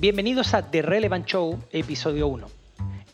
Bienvenidos 0.00 0.54
a 0.54 0.62
The 0.62 0.80
Relevant 0.80 1.26
Show, 1.26 1.58
episodio 1.72 2.28
1. 2.28 2.46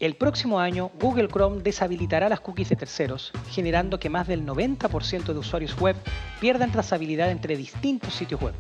El 0.01 0.17
próximo 0.17 0.61
año, 0.61 0.91
Google 1.01 1.29
Chrome 1.29 1.63
deshabilitará 1.63 2.29
las 2.29 2.41
cookies 2.41 2.69
de 2.69 2.77
terceros, 2.77 3.33
generando 3.51 3.99
que 3.99 4.11
más 4.11 4.29
del 4.29 4.45
90% 4.45 5.33
de 5.33 5.39
usuarios 5.39 5.81
web 5.81 5.97
pierdan 6.43 6.73
trazabilidad 6.73 7.31
entre 7.31 7.57
distintos 7.57 8.13
sitios 8.15 8.43
web. 8.43 8.53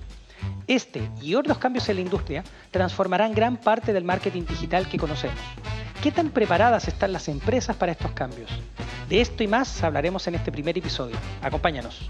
Este 0.66 1.06
y 1.20 1.34
otros 1.34 1.58
cambios 1.58 1.86
en 1.90 1.96
la 1.96 2.00
industria 2.00 2.44
transformarán 2.70 3.34
gran 3.34 3.58
parte 3.58 3.92
del 3.92 4.04
marketing 4.04 4.46
digital 4.46 4.88
que 4.88 4.96
conocemos. 4.96 5.38
¿Qué 6.02 6.10
tan 6.10 6.30
preparadas 6.30 6.88
están 6.88 7.12
las 7.12 7.28
empresas 7.28 7.76
para 7.76 7.92
estos 7.92 8.12
cambios? 8.12 8.50
De 9.06 9.20
esto 9.20 9.42
y 9.42 9.48
más 9.48 9.82
hablaremos 9.84 10.26
en 10.28 10.36
este 10.36 10.50
primer 10.50 10.78
episodio. 10.78 11.16
Acompáñanos. 11.42 12.08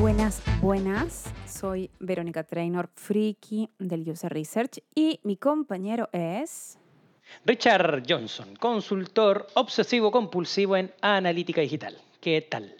Buenas, 0.00 0.42
buenas. 0.62 1.30
Soy 1.46 1.90
Verónica 1.98 2.42
Trainor, 2.42 2.88
friki 2.94 3.68
del 3.78 4.08
User 4.08 4.32
Research 4.32 4.82
y 4.94 5.20
mi 5.24 5.36
compañero 5.36 6.08
es... 6.12 6.78
Richard 7.44 8.04
Johnson, 8.08 8.56
consultor 8.56 9.46
obsesivo 9.54 10.10
compulsivo 10.10 10.78
en 10.78 10.90
analítica 11.02 11.60
digital. 11.60 11.98
¿Qué 12.18 12.40
tal? 12.40 12.74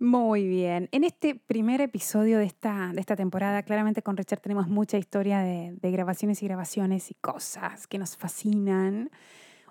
Muy 0.00 0.48
bien. 0.48 0.88
En 0.90 1.04
este 1.04 1.36
primer 1.36 1.80
episodio 1.80 2.38
de 2.38 2.46
esta, 2.46 2.90
de 2.92 3.00
esta 3.00 3.14
temporada, 3.14 3.62
claramente 3.62 4.02
con 4.02 4.16
Richard 4.16 4.40
tenemos 4.40 4.66
mucha 4.66 4.98
historia 4.98 5.38
de, 5.38 5.70
de 5.80 5.90
grabaciones 5.92 6.42
y 6.42 6.46
grabaciones 6.46 7.12
y 7.12 7.14
cosas 7.14 7.86
que 7.86 7.98
nos 7.98 8.16
fascinan. 8.16 9.12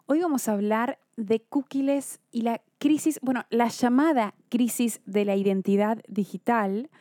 Hoy 0.07 0.21
vamos 0.21 0.47
a 0.47 0.53
hablar 0.53 0.99
de 1.17 1.39
cookies 1.41 2.19
y 2.31 2.43
la 2.43 2.61
crisis, 2.77 3.19
bueno, 3.23 3.45
la 3.49 3.69
llamada 3.69 4.35
crisis 4.49 5.01
de 5.07 5.25
la 5.25 5.35
identidad 5.35 6.03
digital, 6.07 6.91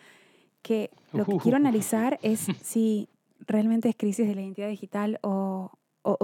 que 0.62 0.90
lo 1.12 1.26
que 1.26 1.36
quiero 1.36 1.58
analizar 1.58 2.18
es 2.22 2.46
si 2.62 3.10
realmente 3.40 3.90
es 3.90 3.96
crisis 3.96 4.26
de 4.26 4.34
la 4.34 4.40
identidad 4.40 4.68
digital 4.68 5.18
o, 5.22 5.70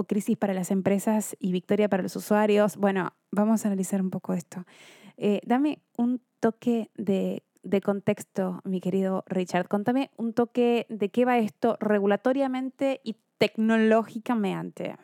crisis 0.07 0.37
para 0.37 0.53
las 0.55 0.71
empresas 0.71 1.35
y 1.39 1.51
victoria 1.51 1.87
para 1.87 2.01
los 2.01 2.15
usuarios. 2.15 2.77
Bueno, 2.77 3.13
vamos 3.31 3.63
a 3.63 3.67
analizar 3.67 4.01
un 4.01 4.09
poco 4.09 4.33
esto. 4.33 4.65
Eh, 5.17 5.39
dame 5.45 5.79
un 5.97 6.19
toque 6.39 6.89
de, 6.95 7.43
de 7.61 7.81
contexto, 7.81 8.61
mi 8.63 8.81
querido 8.81 9.23
Richard. 9.27 9.67
Contame 9.67 10.09
un 10.17 10.33
toque 10.33 10.87
de 10.89 11.09
qué 11.09 11.25
va 11.25 11.37
esto 11.37 11.77
regulatoriamente 11.79 13.01
y 13.03 13.17
tecnológicamente. 13.37 14.97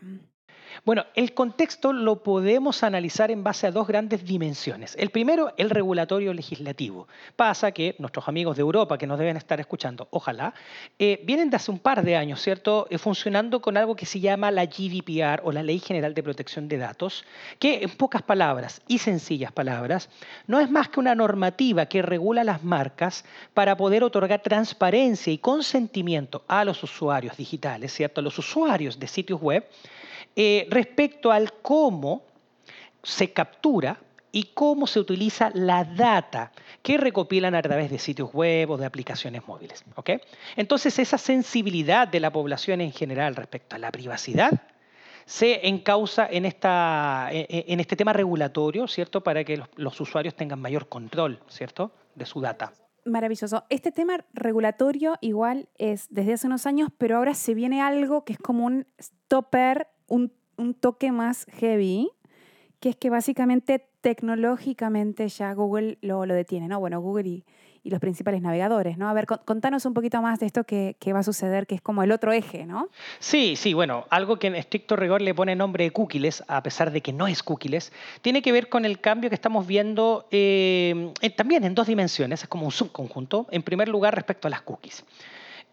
Bueno, 0.85 1.05
el 1.15 1.33
contexto 1.33 1.93
lo 1.93 2.23
podemos 2.23 2.83
analizar 2.83 3.31
en 3.31 3.43
base 3.43 3.67
a 3.67 3.71
dos 3.71 3.87
grandes 3.87 4.25
dimensiones. 4.25 4.95
El 4.97 5.09
primero, 5.09 5.53
el 5.57 5.69
regulatorio 5.69 6.33
legislativo. 6.33 7.07
Pasa 7.35 7.71
que 7.71 7.95
nuestros 7.99 8.27
amigos 8.27 8.55
de 8.55 8.61
Europa 8.61 8.97
que 8.97 9.07
nos 9.07 9.19
deben 9.19 9.37
estar 9.37 9.59
escuchando, 9.59 10.07
ojalá, 10.11 10.53
eh, 10.99 11.21
vienen 11.25 11.49
de 11.49 11.57
hace 11.57 11.71
un 11.71 11.79
par 11.79 12.03
de 12.03 12.15
años, 12.15 12.41
¿cierto?, 12.41 12.87
eh, 12.89 12.97
funcionando 12.97 13.61
con 13.61 13.77
algo 13.77 13.95
que 13.95 14.05
se 14.05 14.19
llama 14.19 14.51
la 14.51 14.65
GDPR 14.65 15.41
o 15.43 15.51
la 15.51 15.63
Ley 15.63 15.79
General 15.79 16.13
de 16.13 16.23
Protección 16.23 16.67
de 16.67 16.77
Datos, 16.77 17.25
que 17.59 17.83
en 17.83 17.89
pocas 17.89 18.21
palabras 18.21 18.81
y 18.87 18.99
sencillas 18.99 19.51
palabras, 19.51 20.09
no 20.47 20.59
es 20.59 20.69
más 20.69 20.89
que 20.89 20.99
una 20.99 21.15
normativa 21.15 21.85
que 21.85 22.01
regula 22.01 22.43
las 22.43 22.63
marcas 22.63 23.25
para 23.53 23.77
poder 23.77 24.03
otorgar 24.03 24.41
transparencia 24.41 25.31
y 25.31 25.37
consentimiento 25.37 26.43
a 26.47 26.63
los 26.65 26.83
usuarios 26.83 27.37
digitales, 27.37 27.93
¿cierto?, 27.93 28.21
a 28.21 28.23
los 28.23 28.37
usuarios 28.37 28.99
de 28.99 29.07
sitios 29.07 29.41
web 29.41 29.65
eh, 30.39 30.67
respecto 30.69 31.31
al 31.31 31.51
cómo 31.63 32.21
se 33.01 33.33
captura 33.33 33.97
y 34.31 34.51
cómo 34.53 34.85
se 34.85 34.99
utiliza 34.99 35.49
la 35.55 35.83
data 35.83 36.51
que 36.83 36.97
recopilan 36.97 37.55
a 37.55 37.61
través 37.63 37.89
de 37.89 37.97
sitios 37.97 38.31
web 38.33 38.69
o 38.69 38.77
de 38.77 38.85
aplicaciones 38.85 39.47
móviles. 39.47 39.83
Entonces, 40.55 40.99
esa 40.99 41.17
sensibilidad 41.17 42.07
de 42.07 42.19
la 42.19 42.31
población 42.31 42.81
en 42.81 42.91
general 42.91 43.35
respecto 43.35 43.77
a 43.77 43.79
la 43.79 43.91
privacidad 43.91 44.51
se 45.25 45.67
encausa 45.67 46.27
en, 46.29 46.45
esta, 46.45 47.29
en 47.31 47.79
este 47.79 47.95
tema 47.95 48.13
regulatorio, 48.13 48.87
¿cierto? 48.87 49.23
Para 49.23 49.43
que 49.43 49.57
los, 49.57 49.67
los 49.75 49.99
usuarios 49.99 50.35
tengan 50.35 50.61
mayor 50.61 50.87
control, 50.87 51.39
¿cierto? 51.47 51.91
De 52.13 52.27
su 52.27 52.41
data. 52.41 52.73
Maravilloso. 53.05 53.63
Este 53.69 53.91
tema 53.91 54.23
regulatorio 54.33 55.15
igual 55.19 55.67
es 55.79 56.05
desde 56.11 56.33
hace 56.33 56.45
unos 56.45 56.67
años, 56.67 56.89
pero 56.95 57.17
ahora 57.17 57.33
se 57.33 57.55
viene 57.55 57.81
algo 57.81 58.23
que 58.23 58.33
es 58.33 58.39
como 58.39 58.65
un 58.65 58.85
stopper 59.01 59.87
un, 60.07 60.31
toque 60.79 61.11
más 61.11 61.45
heavy, 61.59 62.09
que 62.79 62.89
es 62.89 62.95
que 62.95 63.09
básicamente 63.09 63.87
tecnológicamente 64.01 65.27
ya 65.29 65.53
Google 65.53 65.97
lo, 66.01 66.25
detiene, 66.25 66.67
¿no? 66.67 66.79
Bueno, 66.79 66.99
Google 67.01 67.27
y, 67.27 67.45
los 67.83 68.01
principales 68.01 68.41
navegadores, 68.41 68.97
¿no? 68.97 69.07
A 69.07 69.13
ver, 69.13 69.27
contanos 69.27 69.85
un 69.85 69.93
poquito 69.93 70.21
más 70.21 70.41
de 70.41 70.45
esto 70.45 70.65
que, 70.65 70.97
va 71.13 71.19
a 71.19 71.23
suceder, 71.23 71.65
que 71.65 71.75
es 71.75 71.81
como 71.81 72.03
el 72.03 72.11
otro 72.11 72.33
eje, 72.33 72.65
¿no? 72.65 72.89
Sí, 73.19 73.55
sí, 73.55 73.73
bueno, 73.73 74.05
algo 74.09 74.39
que 74.39 74.47
en 74.47 74.55
estricto 74.55 74.97
rigor 74.97 75.21
le 75.21 75.33
pone 75.33 75.55
nombre 75.55 75.85
de 75.85 75.91
cookies, 75.91 76.43
a 76.49 76.61
pesar 76.63 76.91
de 76.91 76.99
que 76.99 77.13
no 77.13 77.27
es 77.27 77.43
cookies, 77.43 77.93
tiene 78.21 78.41
que 78.41 78.51
ver 78.51 78.67
con 78.67 78.83
el 78.83 78.99
cambio 78.99 79.29
que 79.29 79.35
estamos 79.35 79.65
viendo 79.67 80.27
eh, 80.31 81.13
también 81.37 81.63
en 81.63 81.75
dos 81.75 81.87
dimensiones, 81.87 82.43
es 82.43 82.49
como 82.49 82.65
un 82.65 82.73
subconjunto. 82.73 83.47
En 83.51 83.63
primer 83.63 83.87
lugar, 83.87 84.13
respecto 84.13 84.49
a 84.49 84.51
las 84.51 84.63
cookies. 84.63 85.05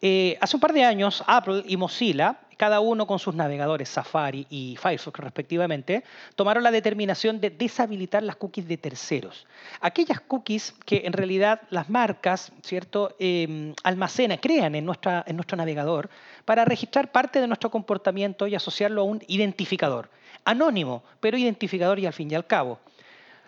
Eh, 0.06 0.36
hace 0.42 0.56
un 0.58 0.60
par 0.60 0.74
de 0.74 0.84
años, 0.84 1.24
Apple 1.26 1.62
y 1.66 1.78
Mozilla, 1.78 2.36
cada 2.58 2.80
uno 2.80 3.06
con 3.06 3.18
sus 3.18 3.34
navegadores 3.34 3.88
Safari 3.88 4.46
y 4.50 4.76
Firefox 4.78 5.18
respectivamente, 5.18 6.04
tomaron 6.36 6.62
la 6.62 6.70
determinación 6.70 7.40
de 7.40 7.48
deshabilitar 7.48 8.22
las 8.22 8.36
cookies 8.36 8.68
de 8.68 8.76
terceros. 8.76 9.46
Aquellas 9.80 10.20
cookies 10.20 10.74
que 10.84 11.04
en 11.06 11.14
realidad 11.14 11.62
las 11.70 11.88
marcas 11.88 12.52
¿cierto? 12.62 13.16
Em, 13.18 13.72
almacenan, 13.82 14.36
crean 14.36 14.74
en, 14.74 14.84
nuestro 14.84 15.56
navegador 15.56 16.10
para 16.44 16.66
registrar 16.66 17.10
parte 17.10 17.40
de 17.40 17.46
nuestro 17.46 17.70
comportamiento 17.70 18.46
y 18.46 18.54
asociarlo 18.54 19.00
a 19.00 19.04
un 19.04 19.22
identificador. 19.26 20.10
Anónimo, 20.44 21.02
pero 21.18 21.38
identificador 21.38 21.98
y 21.98 22.04
al 22.04 22.12
fin 22.12 22.30
y 22.30 22.34
al 22.34 22.46
cabo. 22.46 22.78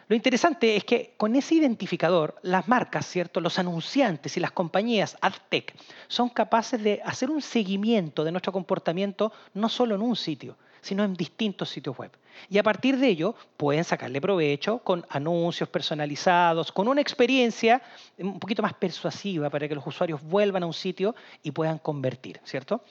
Lo 0.09 0.15
interesante 0.15 0.77
es 0.77 0.85
que 0.85 1.15
con 1.17 1.35
ese 1.35 1.57
identificador, 1.57 2.37
las 2.43 2.69
marcas, 2.69 3.07
¿cierto? 3.07 3.41
los 3.41 3.59
anunciantes 3.59 4.37
y 4.37 4.41
las 4.41 4.53
compañías 4.53 5.17
AdTech 5.21 5.75
son 6.07 6.29
capaces 6.29 6.81
de 6.81 7.01
hacer 7.05 7.29
un 7.29 7.43
seguimiento 7.43 8.23
de 8.23 8.31
nuestro 8.31 8.53
comportamiento 8.53 9.33
no 9.55 9.69
solo 9.69 9.97
en 9.97 10.03
un 10.03 10.15
sitio, 10.15 10.57
sino 10.81 11.03
en 11.03 11.15
distintos 11.15 11.71
sitios 11.71 11.99
web. 11.99 12.13
Y 12.49 12.59
a 12.59 12.63
partir 12.63 12.97
de 12.99 13.09
ello 13.09 13.35
pueden 13.57 13.83
sacarle 13.83 14.21
provecho 14.21 14.79
con 14.79 15.05
anuncios 15.09 15.69
personalizados, 15.69 16.71
con 16.71 16.87
una 16.87 17.01
experiencia 17.01 17.83
un 18.19 18.39
poquito 18.39 18.63
más 18.63 18.75
persuasiva 18.75 19.51
para 19.51 19.67
que 19.67 19.75
los 19.75 19.85
usuarios 19.85 20.23
vuelvan 20.23 20.63
a 20.63 20.67
un 20.67 20.75
sitio 20.75 21.17
y 21.43 21.51
puedan 21.51 21.79
convertir, 21.79 22.41
¿cierto? 22.45 22.85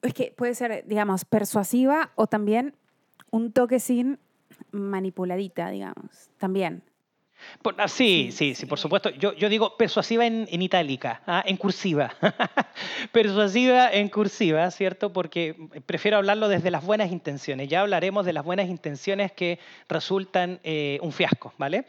Es 0.00 0.14
que 0.14 0.34
puede 0.36 0.56
ser, 0.56 0.84
digamos, 0.86 1.24
persuasiva 1.24 2.10
o 2.16 2.26
también 2.26 2.74
un 3.30 3.52
toque 3.52 3.78
sin 3.78 4.18
manipuladita, 4.72 5.70
digamos, 5.70 6.30
también. 6.38 6.82
Ah, 7.76 7.88
sí, 7.88 8.30
sí, 8.32 8.54
sí, 8.54 8.66
por 8.66 8.78
supuesto. 8.78 9.10
Yo, 9.10 9.32
yo 9.34 9.48
digo 9.48 9.76
persuasiva 9.76 10.26
en, 10.26 10.46
en 10.50 10.62
itálica, 10.62 11.22
¿ah? 11.26 11.42
en 11.46 11.56
cursiva. 11.56 12.14
persuasiva 13.12 13.92
en 13.92 14.08
cursiva, 14.08 14.70
¿cierto? 14.70 15.12
Porque 15.12 15.56
prefiero 15.86 16.18
hablarlo 16.18 16.48
desde 16.48 16.70
las 16.70 16.84
buenas 16.84 17.10
intenciones. 17.10 17.68
Ya 17.68 17.80
hablaremos 17.80 18.26
de 18.26 18.32
las 18.32 18.44
buenas 18.44 18.68
intenciones 18.68 19.32
que 19.32 19.58
resultan 19.88 20.60
eh, 20.64 20.98
un 21.02 21.12
fiasco, 21.12 21.52
¿vale? 21.58 21.84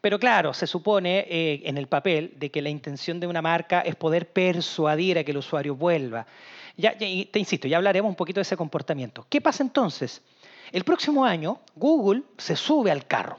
Pero 0.00 0.18
claro, 0.18 0.54
se 0.54 0.66
supone 0.66 1.26
eh, 1.28 1.62
en 1.64 1.76
el 1.76 1.88
papel 1.88 2.34
de 2.36 2.50
que 2.50 2.62
la 2.62 2.68
intención 2.68 3.18
de 3.18 3.26
una 3.26 3.42
marca 3.42 3.80
es 3.80 3.96
poder 3.96 4.30
persuadir 4.30 5.18
a 5.18 5.24
que 5.24 5.32
el 5.32 5.38
usuario 5.38 5.74
vuelva. 5.74 6.26
Ya, 6.76 6.92
ya, 6.92 7.06
te 7.30 7.38
insisto, 7.38 7.66
ya 7.66 7.78
hablaremos 7.78 8.08
un 8.08 8.14
poquito 8.14 8.38
de 8.38 8.42
ese 8.42 8.56
comportamiento. 8.56 9.26
¿Qué 9.28 9.40
pasa 9.40 9.64
entonces? 9.64 10.22
El 10.72 10.84
próximo 10.84 11.24
año, 11.24 11.60
Google 11.74 12.22
se 12.36 12.56
sube 12.56 12.90
al 12.90 13.06
carro 13.06 13.38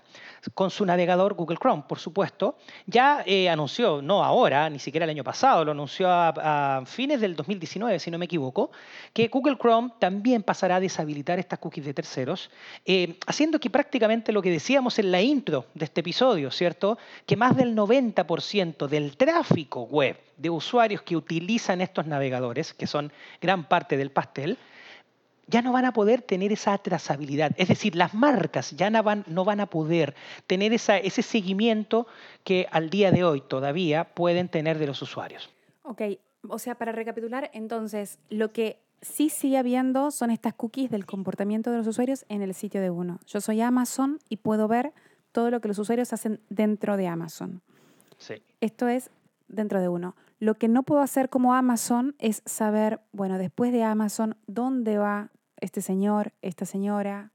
con 0.53 0.69
su 0.69 0.85
navegador 0.85 1.33
Google 1.33 1.57
Chrome, 1.57 1.83
por 1.87 1.99
supuesto. 1.99 2.57
Ya 2.85 3.23
eh, 3.25 3.49
anunció, 3.49 4.01
no 4.01 4.23
ahora, 4.23 4.69
ni 4.69 4.79
siquiera 4.79 5.03
el 5.03 5.09
año 5.09 5.23
pasado, 5.23 5.65
lo 5.65 5.71
anunció 5.71 6.07
a, 6.09 6.83
fines 6.85 7.21
del 7.21 7.35
2019, 7.35 7.99
si 7.99 8.11
no 8.11 8.17
me 8.17 8.25
equivoco, 8.25 8.71
que 9.13 9.27
Google 9.27 9.57
Chrome 9.57 9.91
también 9.99 10.43
pasará 10.43 10.77
a 10.77 10.79
deshabilitar 10.79 11.39
estas 11.39 11.59
cookies 11.59 11.85
de 11.85 11.93
terceros, 11.93 12.49
eh, 12.85 13.17
haciendo 13.27 13.59
que 13.59 13.69
prácticamente 13.69 14.31
lo 14.31 14.41
que 14.41 14.51
decíamos 14.51 14.99
en 14.99 15.11
la 15.11 15.21
intro 15.21 15.65
de 15.73 15.85
este 15.85 16.01
episodio, 16.01 16.51
¿cierto? 16.51 16.97
Que 17.25 17.35
más 17.35 17.55
del 17.55 17.75
90% 17.75 18.87
del 18.87 19.17
tráfico 19.17 19.83
web 19.83 20.17
de 20.37 20.49
usuarios 20.49 21.01
que 21.01 21.17
utilizan 21.17 21.81
estos 21.81 22.05
navegadores, 22.05 22.73
que 22.73 22.87
son 22.87 23.11
gran 23.41 23.67
parte 23.67 23.97
del 23.97 24.11
pastel, 24.11 24.57
ya 25.49 25.61
no 25.61 25.71
van 25.71 25.85
a 25.85 25.93
poder 25.93 26.21
tener 26.21 26.51
esa 26.51 26.77
trazabilidad. 26.77 27.51
Es 27.57 27.67
decir, 27.67 27.95
las 27.95 28.13
marcas 28.13 28.71
ya 28.71 28.89
no 28.89 29.01
van, 29.03 29.23
no 29.27 29.43
van 29.45 29.59
a 29.59 29.65
poder 29.65 30.15
tener 30.47 30.73
esa, 30.73 30.97
ese 30.97 31.21
seguimiento 31.21 32.07
que 32.43 32.67
al 32.71 32.89
día 32.89 33.11
de 33.11 33.23
hoy 33.23 33.41
todavía 33.41 34.03
pueden 34.03 34.49
tener 34.49 34.77
de 34.77 34.87
los 34.87 35.01
usuarios. 35.01 35.49
Ok, 35.83 36.01
o 36.47 36.59
sea, 36.59 36.75
para 36.75 36.91
recapitular, 36.91 37.49
entonces, 37.53 38.19
lo 38.29 38.51
que 38.51 38.79
sí 39.01 39.29
sigue 39.29 39.57
habiendo 39.57 40.11
son 40.11 40.29
estas 40.29 40.53
cookies 40.53 40.91
del 40.91 41.05
comportamiento 41.05 41.71
de 41.71 41.77
los 41.77 41.87
usuarios 41.87 42.25
en 42.29 42.41
el 42.41 42.53
sitio 42.53 42.81
de 42.81 42.89
uno. 42.89 43.19
Yo 43.25 43.41
soy 43.41 43.61
Amazon 43.61 44.19
y 44.29 44.37
puedo 44.37 44.67
ver 44.67 44.93
todo 45.31 45.51
lo 45.51 45.61
que 45.61 45.67
los 45.67 45.79
usuarios 45.79 46.13
hacen 46.13 46.39
dentro 46.49 46.97
de 46.97 47.07
Amazon. 47.07 47.61
Esto 48.59 48.87
es 48.87 49.09
dentro 49.47 49.79
de 49.79 49.87
uno. 49.87 50.15
Lo 50.39 50.55
que 50.55 50.67
no 50.67 50.83
puedo 50.83 51.01
hacer 51.01 51.29
como 51.29 51.53
Amazon 51.53 52.15
es 52.19 52.41
saber, 52.45 53.01
bueno, 53.11 53.37
después 53.37 53.71
de 53.71 53.83
Amazon, 53.83 54.35
dónde 54.47 54.97
va 54.97 55.31
este 55.61 55.81
señor, 55.81 56.33
esta 56.41 56.65
señora, 56.65 57.31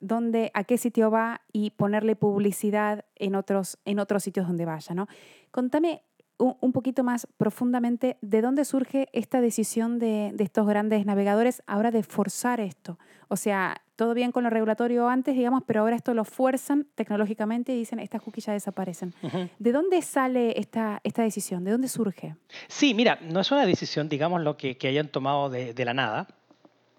dónde, 0.00 0.50
a 0.54 0.64
qué 0.64 0.78
sitio 0.78 1.10
va 1.10 1.42
y 1.52 1.70
ponerle 1.70 2.16
publicidad 2.16 3.04
en 3.16 3.34
otros, 3.34 3.78
en 3.84 3.98
otros 3.98 4.22
sitios 4.22 4.46
donde 4.46 4.64
vaya, 4.64 4.94
¿no? 4.94 5.08
Contame 5.50 6.02
un, 6.38 6.72
poquito 6.72 7.02
más 7.02 7.26
profundamente 7.36 8.16
de 8.20 8.40
dónde 8.42 8.64
surge 8.64 9.08
esta 9.12 9.40
decisión 9.40 9.98
de, 9.98 10.32
estos 10.38 10.66
grandes 10.66 11.04
navegadores 11.04 11.62
ahora 11.66 11.90
de 11.90 12.02
forzar 12.02 12.60
esto. 12.60 12.98
O 13.28 13.36
sea, 13.36 13.82
todo 13.96 14.14
bien 14.14 14.30
con 14.30 14.44
lo 14.44 14.50
regulatorio 14.50 15.08
antes, 15.08 15.34
digamos, 15.34 15.64
pero 15.66 15.80
ahora 15.80 15.96
esto 15.96 16.14
lo 16.14 16.24
fuerzan 16.24 16.86
tecnológicamente 16.94 17.72
y 17.72 17.78
dicen, 17.78 17.98
estas 17.98 18.22
cookies 18.22 18.46
ya 18.46 18.52
desaparecen. 18.52 19.14
¿De 19.58 19.72
dónde 19.72 20.00
sale 20.02 20.58
esta, 20.58 21.00
esta 21.02 21.22
decisión? 21.22 21.64
¿De 21.64 21.72
dónde 21.72 21.88
surge? 21.88 22.36
Sí, 22.68 22.94
mira, 22.94 23.18
no 23.20 23.40
es 23.40 23.50
una 23.50 23.66
decisión, 23.66 24.08
digamos, 24.08 24.40
lo 24.42 24.56
que, 24.56 24.78
que 24.78 24.88
hayan 24.88 25.08
tomado 25.08 25.50
de, 25.50 25.74
de 25.74 25.84
la 25.84 25.94
nada 25.94 26.28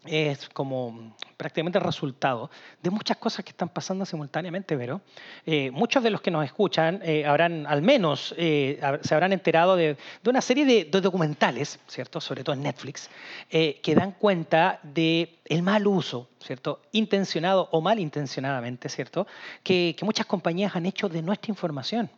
es 0.06 0.50
como 0.50 1.16
prácticamente 1.38 1.78
el 1.78 1.84
resultado 1.84 2.50
de 2.81 2.90
muchas 2.90 3.18
cosas 3.18 3.44
que 3.44 3.51
están 3.51 3.69
pasando 3.69 4.06
simultáneamente, 4.06 4.78
pero 4.78 5.01
eh, 5.46 5.72
muchos 5.72 6.04
de 6.04 6.10
los 6.10 6.22
que 6.22 6.31
nos 6.31 6.46
escuchan 6.46 7.00
eh, 7.04 7.25
habrán, 7.25 7.66
al 7.68 7.81
menos, 7.81 8.34
eh, 8.38 8.80
se 9.01 9.13
habrán 9.13 9.34
enterado 9.34 9.75
de, 9.75 9.98
una 10.25 10.42
serie 10.42 10.66
de, 10.66 10.86
documentales, 11.01 11.80
¿cierto? 11.88 12.22
Sobre 12.22 12.44
todo 12.44 12.54
en 12.54 12.63
Netflix, 12.63 13.10
que 13.50 13.96
dan 13.96 14.12
cuenta 14.12 14.80
de 14.84 15.40
el 15.46 15.63
mal 15.63 15.88
uso, 15.88 16.30
¿cierto? 16.40 16.81
Intencionado 16.92 17.69
o 17.72 17.81
malintencionadamente, 17.81 18.90
¿cierto? 18.90 19.28
que 19.63 19.95
muchas 20.02 20.25
compañías 20.25 20.75
han 20.75 20.86
hecho 20.86 21.10
de 21.10 21.22
nuestra 21.22 21.52
información. 21.52 22.10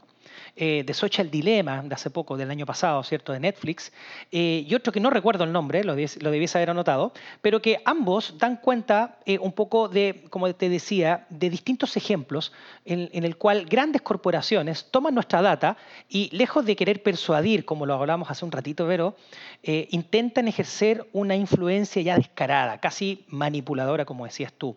Eh, 0.56 0.84
de 0.86 0.94
Social 0.94 1.32
Dilemma, 1.32 1.82
de 1.82 1.96
hace 1.96 2.10
poco, 2.10 2.36
del 2.36 2.52
año 2.52 2.66
pasado, 2.66 3.02
¿cierto? 3.04 3.32
De 3.32 3.40
Netflix, 3.40 3.92
eh, 4.32 4.66
y 4.68 4.76
otro 4.76 4.92
que 4.92 5.00
no 5.00 5.10
recuerdo 5.10 5.46
el 5.46 5.52
nombre, 5.52 5.84
lo, 5.84 5.96
lo 5.96 6.32
debiese 6.32 6.58
haber 6.58 6.72
anotado, 6.72 7.14
pero 7.42 7.62
que 7.62 7.82
ambos 7.86 8.38
dan 8.38 8.58
cuenta 8.58 9.18
eh, 9.26 9.40
un 9.40 9.54
poco 9.54 9.88
de, 9.88 10.26
como 10.30 10.54
te 10.54 10.68
decía, 10.68 11.26
de 11.30 11.50
distintos 11.50 11.96
ejemplos 11.96 12.52
en, 12.84 13.10
en, 13.14 13.24
el 13.24 13.38
cual 13.38 13.66
grandes 13.66 14.02
corporaciones 14.02 14.92
toman 14.92 15.16
nuestra 15.16 15.42
data 15.42 15.78
y, 16.10 16.30
lejos 16.36 16.66
de 16.66 16.76
querer 16.76 17.02
persuadir, 17.02 17.64
como 17.64 17.86
lo 17.86 17.94
hablamos 17.94 18.30
hace 18.30 18.44
un 18.44 18.52
ratito, 18.52 18.86
Vero, 18.86 19.16
intentan 19.64 20.48
ejercer 20.48 21.08
una 21.14 21.36
influencia 21.36 22.02
ya 22.02 22.18
descarada, 22.18 22.80
casi 22.80 23.24
manipuladora, 23.30 24.06
como 24.06 24.26
decías 24.26 24.52
tú. 24.54 24.76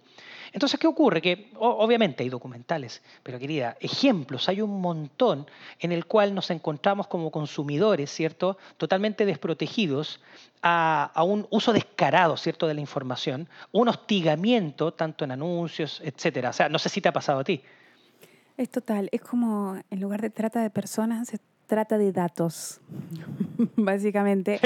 Entonces, 0.54 0.78
¿qué 0.78 0.86
ocurre? 0.86 1.20
Que 1.20 1.50
obviamente 1.58 2.22
hay 2.22 2.28
documentales, 2.28 3.02
pero 3.24 3.40
querida, 3.40 3.76
ejemplos, 3.80 4.48
hay 4.48 4.60
un 4.60 4.80
montón 4.80 5.46
en 5.80 5.92
el 5.92 6.06
cual 6.06 6.34
nos 6.34 6.50
encontramos 6.50 7.06
como 7.06 7.30
consumidores, 7.30 8.10
¿cierto? 8.10 8.58
Totalmente 8.76 9.26
desprotegidos 9.26 10.20
a, 10.62 11.12
un 11.24 11.46
uso 11.50 11.72
descarado, 11.72 12.36
¿cierto? 12.36 12.66
De 12.66 12.74
la 12.74 12.80
información, 12.80 13.48
un 13.72 13.88
hostigamiento 13.88 14.92
tanto 14.92 15.24
en 15.24 15.32
anuncios, 15.32 16.00
etcétera. 16.04 16.50
O 16.50 16.52
sea, 16.52 16.68
no 16.68 16.78
sé 16.78 16.88
si 16.88 17.00
te 17.00 17.08
ha 17.08 17.12
pasado 17.12 17.40
a 17.40 17.44
ti. 17.44 17.62
Es 18.56 18.70
total, 18.70 19.08
es 19.12 19.20
como 19.20 19.76
en 19.90 20.00
lugar 20.00 20.22
de 20.22 20.30
trata 20.30 20.62
de 20.62 20.70
personas, 20.70 21.32
trata 21.66 21.98
de 21.98 22.12
datos, 22.12 22.80
básicamente. 23.76 24.60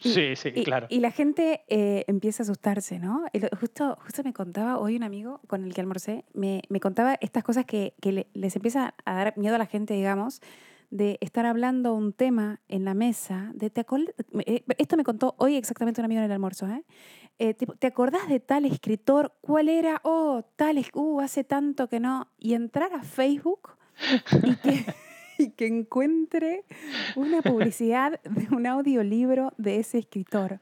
Sí, 0.00 0.36
sí, 0.36 0.52
claro. 0.64 0.86
Y 0.90 1.00
la 1.00 1.10
gente 1.10 1.62
eh, 1.68 2.04
empieza 2.06 2.42
a 2.42 2.44
asustarse, 2.44 2.98
¿no? 2.98 3.24
Justo, 3.58 3.98
justo 4.02 4.22
me 4.24 4.32
contaba 4.32 4.78
hoy 4.78 4.96
un 4.96 5.02
amigo 5.02 5.40
con 5.46 5.64
el 5.64 5.74
que 5.74 5.80
almorcé, 5.80 6.24
me, 6.34 6.62
me 6.68 6.80
contaba 6.80 7.16
estas 7.20 7.44
cosas 7.44 7.64
que, 7.64 7.94
que 8.00 8.26
les 8.32 8.56
empieza 8.56 8.94
a 9.04 9.14
dar 9.14 9.38
miedo 9.38 9.54
a 9.54 9.58
la 9.58 9.66
gente, 9.66 9.94
digamos, 9.94 10.40
de 10.90 11.18
estar 11.20 11.46
hablando 11.46 11.94
un 11.94 12.12
tema 12.12 12.60
en 12.68 12.84
la 12.84 12.94
mesa, 12.94 13.50
de 13.54 13.70
te 13.70 13.84
eh, 14.46 14.64
esto 14.78 14.96
me 14.96 15.04
contó 15.04 15.34
hoy 15.38 15.56
exactamente 15.56 16.00
un 16.00 16.04
amigo 16.04 16.20
en 16.20 16.26
el 16.26 16.32
almuerzo, 16.32 16.66
¿eh? 16.68 16.84
eh 17.38 17.54
¿te, 17.54 17.86
acordás 17.86 18.28
de 18.28 18.40
tal 18.40 18.64
escritor? 18.64 19.34
¿Cuál 19.40 19.68
era? 19.68 20.00
Oh, 20.04 20.44
tal, 20.56 20.84
uh, 20.94 21.20
hace 21.20 21.44
tanto 21.44 21.88
que 21.88 22.00
no. 22.00 22.28
Y 22.38 22.54
entrar 22.54 22.92
a 22.92 23.02
Facebook 23.02 23.70
y 24.42 24.56
que... 24.56 24.86
y 25.38 25.50
que 25.50 25.66
encuentre 25.66 26.64
una 27.14 27.42
publicidad 27.42 28.20
de 28.22 28.54
un 28.54 28.66
audiolibro 28.66 29.52
de 29.58 29.78
ese 29.78 29.98
escritor. 29.98 30.60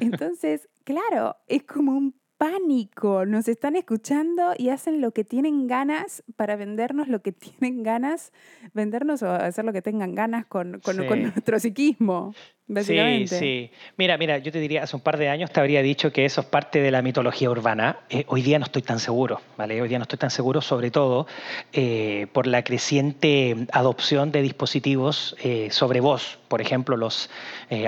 Entonces, 0.00 0.68
claro, 0.84 1.36
es 1.48 1.64
como 1.64 1.92
un 1.92 2.14
pánico. 2.38 3.24
Nos 3.24 3.48
están 3.48 3.76
escuchando 3.76 4.52
y 4.56 4.68
hacen 4.68 5.00
lo 5.00 5.12
que 5.12 5.24
tienen 5.24 5.66
ganas 5.66 6.22
para 6.36 6.56
vendernos 6.56 7.08
lo 7.08 7.22
que 7.22 7.32
tienen 7.32 7.82
ganas, 7.82 8.32
vendernos 8.74 9.22
o 9.22 9.30
hacer 9.30 9.64
lo 9.64 9.72
que 9.72 9.82
tengan 9.82 10.14
ganas 10.14 10.46
con, 10.46 10.80
con, 10.80 10.96
nuestro 10.96 11.58
psiquismo. 11.58 12.34
Sí, 12.68 13.28
sí. 13.28 13.70
Mira, 13.96 14.18
mira, 14.18 14.38
yo 14.38 14.50
te 14.50 14.58
diría, 14.58 14.82
hace 14.82 14.96
un 14.96 15.02
par 15.02 15.18
de 15.18 15.28
años 15.28 15.52
te 15.52 15.60
habría 15.60 15.82
dicho 15.82 16.12
que 16.12 16.24
eso 16.24 16.40
es 16.40 16.48
parte 16.48 16.80
de 16.80 16.90
la 16.90 17.00
mitología 17.00 17.48
urbana. 17.48 18.00
Eh, 18.10 18.24
hoy 18.26 18.42
día 18.42 18.58
no 18.58 18.64
estoy 18.64 18.82
tan 18.82 18.98
seguro, 18.98 19.40
¿vale? 19.56 19.80
Hoy 19.80 19.88
día 19.88 19.98
no 19.98 20.02
estoy 20.02 20.18
tan 20.18 20.30
seguro, 20.30 20.60
sobre 20.60 20.90
todo 20.90 21.28
eh, 21.72 22.26
por 22.32 22.48
la 22.48 22.64
creciente 22.64 23.68
adopción 23.70 24.32
de 24.32 24.42
dispositivos 24.42 25.36
eh, 25.44 25.68
sobre 25.70 26.00
voz. 26.00 26.40
Por 26.48 26.60
ejemplo, 26.60 26.96
los 26.96 27.28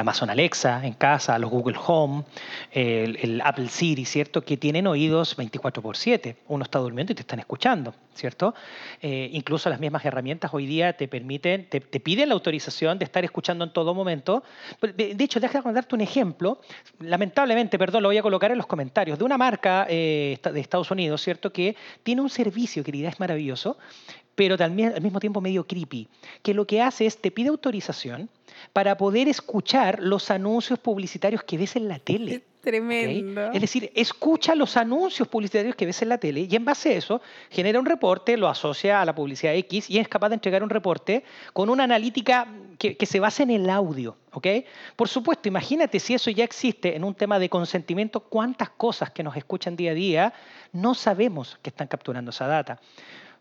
Amazon 0.00 0.30
Alexa 0.30 0.84
en 0.84 0.94
casa, 0.94 1.38
los 1.38 1.48
Google 1.48 1.76
Home, 1.86 2.24
el, 2.72 3.16
el, 3.22 3.40
Apple 3.40 3.68
Siri, 3.68 4.04
¿cierto? 4.04 4.42
Que 4.42 4.56
tienen 4.56 4.88
oídos 4.88 5.36
24 5.36 5.80
por 5.80 5.96
7. 5.96 6.36
Uno 6.48 6.64
está 6.64 6.80
durmiendo 6.80 7.12
y 7.12 7.14
te 7.14 7.22
están 7.22 7.38
escuchando, 7.38 7.94
¿cierto? 8.14 8.54
incluso 9.00 9.70
las 9.70 9.78
mismas 9.78 10.04
herramientas 10.04 10.52
hoy 10.52 10.66
día 10.66 10.94
te 10.94 11.06
permiten, 11.06 11.68
te, 11.68 11.78
te 11.80 12.00
piden 12.00 12.30
la 12.30 12.34
autorización 12.34 12.98
de 12.98 13.04
estar 13.04 13.24
escuchando 13.24 13.62
en 13.62 13.72
todo 13.72 13.94
momento 13.94 14.42
de 14.80 15.24
hecho, 15.24 15.40
déjame 15.40 15.72
darte 15.72 15.94
un 15.94 16.00
ejemplo. 16.00 16.60
Lamentablemente, 17.00 17.78
perdón, 17.78 18.02
lo 18.02 18.08
voy 18.08 18.18
a 18.18 18.22
colocar 18.22 18.50
en 18.50 18.58
los 18.58 18.66
comentarios, 18.66 19.18
de 19.18 19.24
una 19.24 19.38
marca 19.38 19.86
eh, 19.88 20.38
de 20.42 20.60
Estados 20.60 20.90
Unidos, 20.90 21.22
¿cierto? 21.22 21.52
Que 21.52 21.76
tiene 22.02 22.22
un 22.22 22.30
servicio, 22.30 22.84
querida, 22.84 23.08
es 23.08 23.20
maravilloso, 23.20 23.78
pero 24.34 24.56
también 24.56 24.92
al 24.94 25.02
mismo 25.02 25.18
tiempo 25.18 25.40
medio 25.40 25.66
creepy, 25.66 26.08
que 26.42 26.54
lo 26.54 26.66
que 26.66 26.80
hace 26.80 27.06
es 27.06 27.20
te 27.20 27.30
pide 27.30 27.48
autorización 27.48 28.30
para 28.72 28.96
poder 28.96 29.28
escuchar 29.28 30.00
los 30.00 30.30
anuncios 30.30 30.78
publicitarios 30.78 31.42
que 31.42 31.58
ves 31.58 31.76
en 31.76 31.88
la 31.88 31.98
tele. 31.98 32.44
Tremendo. 32.60 33.52
Es 33.52 33.60
decir, 33.60 33.90
escucha 33.94 34.54
los 34.54 34.76
anuncios 34.76 35.28
publicitarios 35.28 35.76
que 35.76 35.86
ves 35.86 36.02
en 36.02 36.08
la 36.08 36.18
tele 36.18 36.46
y 36.50 36.56
en 36.56 36.64
base 36.64 36.90
a 36.90 36.96
eso 36.96 37.22
genera 37.50 37.78
un 37.78 37.86
reporte, 37.86 38.36
lo 38.36 38.48
asocia 38.48 39.00
a 39.00 39.04
la 39.04 39.14
publicidad 39.14 39.54
X 39.54 39.88
y 39.88 39.98
es 39.98 40.08
capaz 40.08 40.30
de 40.30 40.34
entregar 40.34 40.62
un 40.62 40.70
reporte 40.70 41.24
con 41.52 41.70
una 41.70 41.84
analítica 41.84 42.48
que, 42.78 42.96
se 43.06 43.20
basa 43.20 43.44
en 43.44 43.50
el 43.50 43.70
audio. 43.70 44.16
¿okay? 44.32 44.64
Por 44.96 45.08
supuesto, 45.08 45.48
imagínate 45.48 46.00
si 46.00 46.14
eso 46.14 46.30
ya 46.30 46.44
existe 46.44 46.96
en 46.96 47.04
un 47.04 47.14
tema 47.14 47.38
de 47.38 47.48
consentimiento, 47.48 48.20
cuántas 48.20 48.70
cosas 48.70 49.10
que 49.10 49.22
nos 49.22 49.36
escuchan 49.36 49.76
día 49.76 49.92
a 49.92 49.94
día 49.94 50.32
no 50.72 50.94
sabemos 50.94 51.58
que 51.62 51.70
están 51.70 51.86
capturando 51.86 52.30
esa 52.30 52.46
data. 52.46 52.80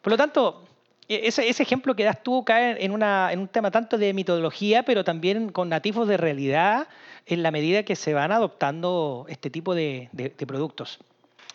Por 0.01 0.11
lo 0.11 0.17
tanto, 0.17 0.63
e, 1.09 1.27
ese, 1.27 1.47
ejemplo 1.49 1.95
que 1.95 2.03
das 2.03 2.21
tú 2.21 2.43
cae 2.43 2.83
en, 2.83 3.01
en 3.01 3.39
un 3.39 3.47
tema 3.47 3.71
tanto 3.71 3.97
de 3.97 4.13
mitología, 4.13 4.83
pero 4.83 5.03
también 5.03 5.51
con 5.51 5.69
nativos 5.69 6.07
de 6.07 6.17
realidad 6.17 6.87
en 7.27 7.43
la 7.43 7.51
medida 7.51 7.83
que 7.83 7.95
se 7.95 8.13
van 8.13 8.31
adoptando 8.31 9.25
este 9.29 9.49
tipo 9.49 9.75
de, 9.75 10.09
productos. 10.47 10.99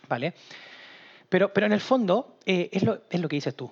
¿Vale? 0.09 0.35
Pero, 1.29 1.53
pero 1.53 1.67
en 1.67 1.73
el 1.73 1.81
fondo 1.81 2.37
eh, 2.45 2.69
es, 2.73 2.83
lo, 2.83 3.01
que 3.09 3.37
dices 3.37 3.55
tú. 3.55 3.71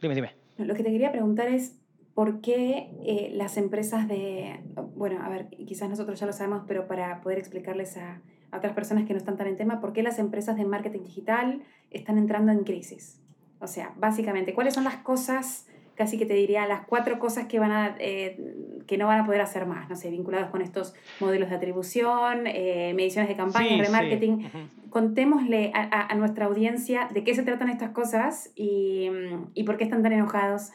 Dime, 0.00 0.14
dime. 0.14 0.32
Lo 0.56 0.74
que 0.74 0.82
te 0.82 0.90
quería 0.90 1.12
preguntar 1.12 1.48
es 1.48 1.76
por 2.14 2.40
qué 2.40 2.90
eh, 3.04 3.30
las 3.34 3.56
empresas 3.58 4.08
de, 4.08 4.60
bueno, 4.94 5.22
a 5.22 5.28
ver, 5.28 5.48
quizás 5.48 5.90
nosotros 5.90 6.18
ya 6.18 6.26
lo 6.26 6.32
sabemos, 6.32 6.62
pero 6.66 6.86
para 6.86 7.20
poder 7.20 7.38
explicarles 7.38 7.96
a, 7.98 8.22
a 8.50 8.56
otras 8.56 8.72
personas 8.72 9.04
que 9.04 9.12
no 9.12 9.18
están 9.18 9.36
tan 9.36 9.48
en 9.48 9.56
tema, 9.56 9.80
¿por 9.80 9.92
qué 9.92 10.02
las 10.02 10.18
empresas 10.18 10.56
de 10.56 10.64
marketing 10.64 11.02
digital 11.02 11.62
están 11.90 12.16
entrando 12.16 12.52
en 12.52 12.64
crisis? 12.64 13.20
O 13.58 13.66
sea, 13.66 13.92
básicamente, 13.98 14.54
¿cuáles 14.54 14.74
son 14.74 14.84
las 14.84 14.96
cosas, 14.96 15.66
casi 15.94 16.18
que 16.18 16.26
te 16.26 16.34
diría, 16.34 16.66
las 16.66 16.86
cuatro 16.86 17.18
cosas 17.18 17.46
que, 17.46 17.58
van 17.58 17.70
a, 17.72 17.96
eh, 17.98 18.38
que 18.86 18.98
no 18.98 19.06
van 19.06 19.20
a 19.20 19.26
poder 19.26 19.40
hacer 19.40 19.66
más? 19.66 19.88
No 19.88 19.96
sé, 19.96 20.10
vinculados 20.10 20.50
con 20.50 20.62
estos 20.62 20.94
modelos 21.20 21.50
de 21.50 21.56
atribución, 21.56 22.46
eh, 22.46 22.92
mediciones 22.94 23.28
de 23.28 23.36
campaña, 23.36 23.82
remarketing. 23.82 24.50
Contémosle 24.90 25.72
a, 25.74 26.14
nuestra 26.14 26.46
audiencia 26.46 27.08
de 27.12 27.24
qué 27.24 27.34
se 27.34 27.42
tratan 27.42 27.68
estas 27.68 27.90
cosas 27.90 28.52
y, 28.54 29.10
y 29.54 29.64
por 29.64 29.76
qué 29.76 29.84
están 29.84 30.02
tan 30.02 30.12
enojados 30.12 30.70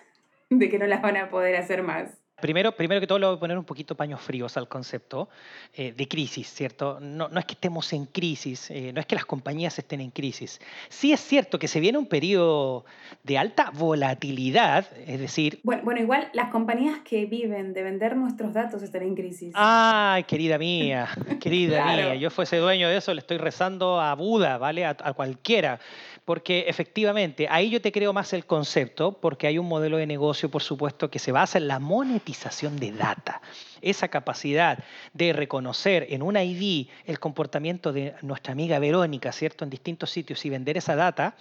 de 0.49 0.69
que 0.69 0.77
no 0.77 0.88
las 0.88 1.01
van 1.01 1.15
a 1.15 1.29
poder 1.29 1.55
hacer 1.55 1.83
más. 1.83 2.18
Primero, 2.39 2.72
primero 2.72 3.01
que 3.01 3.08
todo, 3.08 3.19
le 3.19 3.27
voy 3.27 3.36
a 3.36 3.39
poner 3.39 3.58
un 3.58 3.65
poquito 3.65 3.96
paños 3.96 4.22
fríos 4.22 4.58
al 4.58 4.67
concepto 4.67 5.29
eh, 5.74 5.93
de 5.96 6.08
crisis, 6.08 6.51
¿cierto? 6.53 7.00
No, 7.00 7.29
no, 7.29 7.39
es 7.39 7.46
que 7.46 7.53
estemos 7.53 7.91
en 7.93 8.05
crisis, 8.05 8.72
eh, 8.72 8.91
no 8.93 9.00
es 9.00 9.05
que 9.05 9.15
las 9.15 9.25
compañías 9.25 9.77
estén 9.79 10.01
en 10.01 10.12
crisis. 10.12 10.60
Sí 10.89 11.12
es 11.12 11.19
cierto 11.19 11.60
que 11.60 11.67
se 11.67 11.79
viene 11.79 11.98
un 11.98 12.08
periodo 12.08 12.86
de 13.24 13.38
alta 13.38 13.72
volatilidad, 13.74 14.86
es 15.05 15.19
decir... 15.19 15.60
Bueno, 15.63 15.84
bueno 15.84 16.01
igual 16.01 16.29
las 16.34 16.50
compañías 16.50 17.00
que 17.00 17.25
viven 17.25 17.74
de 17.74 17.84
vender 17.84 18.15
nuestros 18.15 18.53
datos 18.53 18.81
están 18.81 19.03
en 19.03 19.15
crisis. 19.15 19.51
Ay, 19.55 20.24
querida 20.24 20.58
mía, 20.58 21.10
querida 21.39 21.86
mía, 21.86 22.15
yo 22.15 22.29
fuese 22.29 22.58
dueño 22.58 22.89
de 22.89 22.98
eso, 22.98 23.13
le 23.13 23.19
estoy 23.19 23.38
rezando 23.38 24.00
a 24.00 24.15
Buda, 24.15 24.58
¿vale? 24.58 24.86
a, 24.86 24.96
a 25.00 25.13
cualquiera 25.13 25.79
porque 26.29 26.65
efectivamente 26.67 27.48
ahí 27.50 27.71
yo 27.71 27.81
te 27.81 27.91
creo 27.91 28.13
más 28.13 28.33
el 28.33 28.45
concepto, 28.45 29.13
porque 29.13 29.48
hay 29.48 29.57
un 29.57 29.67
modelo 29.67 29.98
de 29.98 30.05
negocio, 30.05 30.51
por 30.51 30.62
supuesto, 30.62 31.09
que 31.09 31.17
se 31.17 31.31
basa 31.31 31.57
en 31.57 31.67
la 31.67 31.79
monetización 31.79 32.77
de 32.77 32.91
data. 32.91 33.41
Esa 33.81 34.09
capacidad 34.09 34.77
de 35.13 35.33
reconocer 35.33 36.05
en 36.12 36.21
un 36.21 36.38
ID 36.38 36.86
el 37.07 37.19
comportamiento 37.19 37.91
de 37.91 38.13
nuestra 38.21 38.53
amiga 38.53 38.77
Verónica, 38.77 39.31
¿cierto? 39.31 39.63
En 39.63 39.71
distintos 39.71 40.12
sitios 40.12 40.45
y 40.45 40.51
vender 40.51 40.77
esa 40.77 40.95
data, 40.95 41.36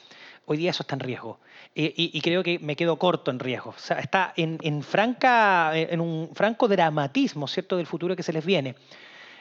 hoy 0.47 0.57
día 0.57 0.71
eso 0.71 0.85
está 0.85 0.95
en 0.95 1.01
riesgo. 1.01 1.39
Y, 1.75 2.19
creo 2.23 2.43
que 2.43 2.59
me 2.59 2.75
quedo 2.75 2.99
corto 2.99 3.31
en 3.31 3.41
riesgo. 3.41 3.75
Está 3.91 4.33
en, 4.37 4.83
franca, 4.83 5.73
en 5.75 6.01
un 6.01 6.31
franco 6.33 6.67
dramatismo, 6.67 7.47
¿cierto?, 7.47 7.77
del 7.77 7.87
futuro 7.87 8.17
que 8.17 8.23
se 8.23 8.33
les 8.33 8.47
viene. 8.47 8.75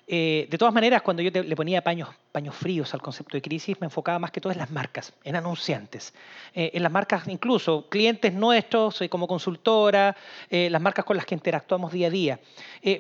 Eh, 0.09 0.47
de 0.49 0.57
todas 0.57 0.73
maneras, 0.73 1.01
cuando 1.01 1.21
yo 1.21 1.29
le 1.29 1.55
ponía 1.55 1.83
paños, 1.83 2.07
fríos 2.51 2.93
al 2.93 3.01
concepto 3.01 3.35
de 3.35 3.41
crisis, 3.41 3.75
me 3.81 3.85
enfocaba 3.85 4.19
más 4.19 4.31
que 4.31 4.39
todo 4.39 4.53
en 4.53 4.59
las 4.59 4.69
marcas, 4.69 5.11
en 5.23 5.35
anunciantes. 5.35 6.13
Eh, 6.53 6.69
en 6.75 6.83
las 6.83 6.91
marcas, 6.91 7.27
incluso 7.27 7.89
clientes 7.89 8.31
nuestros, 8.31 8.95
soy 8.95 9.09
como 9.09 9.27
consultora, 9.27 10.15
eh, 10.49 10.69
las 10.69 10.79
marcas 10.81 11.03
con 11.03 11.17
las 11.17 11.25
que 11.25 11.33
interactuamos 11.33 11.91
día 11.91 12.07
a 12.07 12.09
día. 12.11 12.39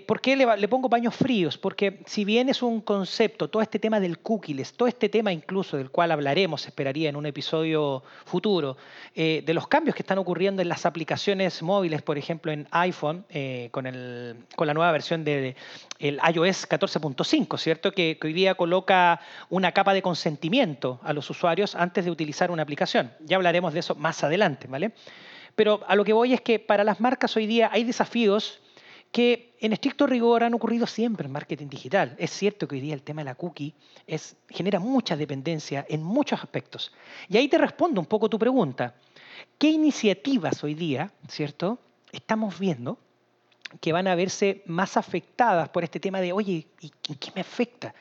¿Por 0.05 0.19
qué 0.19 0.35
le, 0.35 0.67
pongo 0.67 0.89
paños 0.89 1.15
fríos? 1.15 1.57
Porque 1.57 1.99
si 2.05 2.25
bien 2.25 2.49
es 2.49 2.61
un 2.61 2.81
concepto, 2.81 3.47
todo 3.47 3.61
este 3.61 3.79
tema 3.79 4.01
del 4.01 4.19
cookies, 4.19 4.73
todo 4.73 4.87
este 4.87 5.07
tema 5.07 5.31
incluso 5.31 5.77
del 5.77 5.91
cual 5.91 6.11
hablaremos, 6.11 6.65
esperaría 6.65 7.07
en 7.07 7.15
un 7.15 7.25
episodio 7.25 8.03
futuro, 8.25 8.75
de 9.15 9.53
los 9.53 9.67
cambios 9.67 9.95
que 9.95 10.01
están 10.01 10.17
ocurriendo 10.17 10.61
en 10.61 10.67
las 10.67 10.85
aplicaciones 10.85 11.61
móviles, 11.61 12.01
por 12.01 12.17
ejemplo 12.17 12.51
en 12.51 12.67
iPhone, 12.71 13.23
con, 13.71 13.85
la 13.85 14.73
nueva 14.73 14.91
versión 14.91 15.23
del 15.23 15.55
iOS 15.99 16.65
14 16.65 16.96
5 16.99 17.57
¿cierto? 17.57 17.91
Que, 17.91 18.19
hoy 18.23 18.33
día 18.33 18.55
coloca 18.55 19.19
una 19.49 19.71
capa 19.71 19.93
de 19.93 20.01
consentimiento 20.01 20.99
a 21.03 21.13
los 21.13 21.29
usuarios 21.29 21.75
antes 21.75 22.05
de 22.05 22.11
utilizar 22.11 22.51
una 22.51 22.63
aplicación. 22.63 23.11
Ya 23.21 23.37
hablaremos 23.37 23.73
de 23.73 23.79
eso 23.79 23.95
más 23.95 24.23
adelante, 24.23 24.67
¿vale? 24.67 24.91
Pero 25.55 25.81
a 25.87 25.95
lo 25.95 26.03
que 26.05 26.13
voy 26.13 26.33
es 26.33 26.41
que 26.41 26.59
para 26.59 26.83
las 26.83 26.99
marcas 26.99 27.35
hoy 27.35 27.47
día 27.47 27.69
hay 27.71 27.83
desafíos 27.83 28.59
que 29.11 29.55
en 29.59 29.73
estricto 29.73 30.05
rigor 30.05 30.43
han 30.43 30.53
ocurrido 30.53 30.85
siempre 30.85 31.25
en 31.25 31.31
marketing 31.31 31.67
digital. 31.67 32.15
Es 32.19 32.31
cierto 32.31 32.67
que 32.67 32.75
hoy 32.75 32.81
día 32.81 32.93
el 32.93 33.01
tema 33.01 33.21
de 33.21 33.25
la 33.25 33.35
cookie 33.35 33.73
es, 34.05 34.35
genera 34.49 34.79
mucha 34.79 35.15
dependencia 35.15 35.85
en 35.89 36.03
muchos 36.03 36.41
aspectos. 36.41 36.93
Y 37.27 37.37
ahí 37.37 37.47
te 37.47 37.57
respondo 37.57 37.99
un 37.99 38.07
poco 38.07 38.29
tu 38.29 38.37
pregunta. 38.37 38.95
¿Qué 39.57 39.69
iniciativas 39.69 40.63
hoy 40.63 40.73
día, 40.73 41.11
cierto, 41.27 41.79
estamos 42.11 42.59
viendo 42.59 42.99
que 43.81 43.91
van 43.91 44.07
a 44.07 44.15
verse 44.15 44.63
más 44.65 44.97
afectadas 44.97 45.69
por 45.69 45.83
este 45.83 45.99
tema 45.99 46.21
de, 46.21 46.33
oye, 46.33 46.67
¿y 46.81 47.15
qué 47.15 47.31
me 47.35 47.41
afecta? 47.41 47.93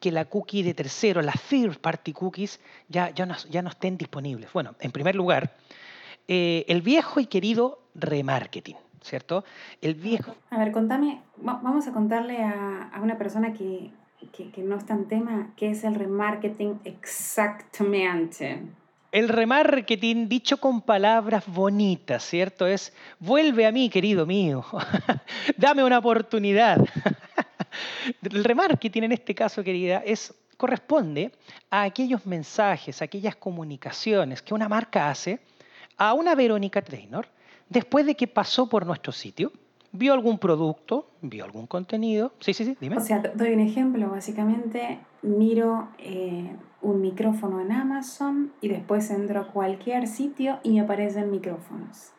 Que 0.00 0.10
la 0.10 0.26
cookie 0.26 0.62
de 0.62 0.74
tercero, 0.74 1.22
las 1.22 1.40
third 1.42 1.78
party 1.78 2.12
cookies, 2.12 2.60
ya, 2.88 3.10
ya, 3.10 3.24
no, 3.26 3.34
ya 3.50 3.62
no 3.62 3.70
estén 3.70 3.96
disponibles. 3.96 4.52
Bueno, 4.52 4.74
en 4.80 4.92
primer 4.92 5.14
lugar, 5.14 5.56
eh, 6.28 6.64
el 6.68 6.82
viejo 6.82 7.20
y 7.20 7.26
querido 7.26 7.80
remarketing, 7.94 8.76
¿cierto? 9.00 9.44
El 9.80 9.94
viejo... 9.94 10.36
A 10.50 10.58
ver, 10.58 10.72
contame, 10.72 11.22
vamos 11.36 11.86
a 11.86 11.92
contarle 11.92 12.42
a, 12.42 12.90
a 12.92 13.00
una 13.00 13.16
persona 13.16 13.52
que, 13.54 13.90
que, 14.32 14.50
que 14.50 14.62
no 14.62 14.76
está 14.76 14.94
en 14.94 15.08
tema, 15.08 15.52
qué 15.56 15.70
es 15.70 15.84
el 15.84 15.94
remarketing 15.94 16.80
exactamente. 16.84 18.62
El 19.14 19.28
remarketing, 19.28 20.28
dicho 20.28 20.56
con 20.56 20.80
palabras 20.80 21.44
bonitas, 21.46 22.24
¿cierto? 22.24 22.66
Es, 22.66 22.92
vuelve 23.20 23.64
a 23.64 23.70
mí, 23.70 23.88
querido 23.88 24.26
mío, 24.26 24.64
dame 25.56 25.84
una 25.84 25.98
oportunidad. 25.98 26.78
El 28.28 28.42
remarketing 28.42 29.04
en 29.04 29.12
este 29.12 29.32
caso, 29.32 29.62
querida, 29.62 30.02
es, 30.04 30.34
corresponde 30.56 31.30
a 31.70 31.82
aquellos 31.82 32.26
mensajes, 32.26 33.00
a 33.00 33.04
aquellas 33.04 33.36
comunicaciones 33.36 34.42
que 34.42 34.52
una 34.52 34.68
marca 34.68 35.08
hace 35.08 35.38
a 35.96 36.12
una 36.12 36.34
Verónica 36.34 36.82
Trainor 36.82 37.28
después 37.68 38.06
de 38.06 38.16
que 38.16 38.26
pasó 38.26 38.68
por 38.68 38.84
nuestro 38.84 39.12
sitio, 39.12 39.52
vio 39.94 40.12
algún 40.12 40.38
producto, 40.38 41.06
vio 41.22 41.44
algún 41.44 41.66
contenido. 41.66 42.32
Sí, 42.40 42.52
sí, 42.52 42.64
sí, 42.64 42.76
dime. 42.80 42.96
O 42.96 43.00
sea, 43.00 43.20
doy 43.20 43.52
un 43.52 43.60
ejemplo, 43.60 44.10
básicamente 44.10 44.98
miro 45.22 45.88
eh, 45.98 46.54
un 46.82 47.00
micrófono 47.00 47.60
en 47.60 47.72
Amazon 47.72 48.52
y 48.60 48.68
después 48.68 49.10
entro 49.10 49.40
a 49.40 49.46
cualquier 49.48 50.06
sitio 50.06 50.58
y 50.62 50.72
me 50.72 50.80
aparecen 50.80 51.30
micrófonos. 51.30 52.10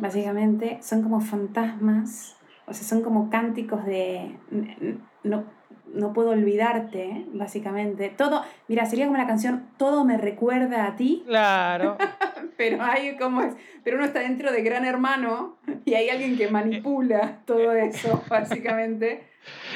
Básicamente 0.00 0.78
son 0.80 1.02
como 1.02 1.20
fantasmas, 1.20 2.36
o 2.66 2.72
sea, 2.72 2.86
son 2.86 3.02
como 3.02 3.30
cánticos 3.30 3.84
de 3.84 4.38
no, 5.24 5.44
no 5.92 6.12
puedo 6.12 6.30
olvidarte, 6.30 7.26
básicamente. 7.32 8.12
Todo, 8.16 8.42
mira, 8.68 8.86
sería 8.86 9.06
como 9.06 9.18
la 9.18 9.26
canción 9.26 9.68
Todo 9.76 10.04
me 10.04 10.16
recuerda 10.16 10.86
a 10.86 10.96
ti. 10.96 11.22
Claro. 11.26 11.96
pero 12.56 12.82
hay 12.82 13.16
como 13.16 13.42
es, 13.42 13.54
pero 13.84 13.96
uno 13.96 14.06
está 14.06 14.20
dentro 14.20 14.52
de 14.52 14.62
Gran 14.62 14.84
Hermano 14.84 15.56
y 15.84 15.94
hay 15.94 16.08
alguien 16.10 16.36
que 16.36 16.48
manipula 16.48 17.38
todo 17.44 17.72
eso, 17.72 18.22
básicamente. 18.28 19.31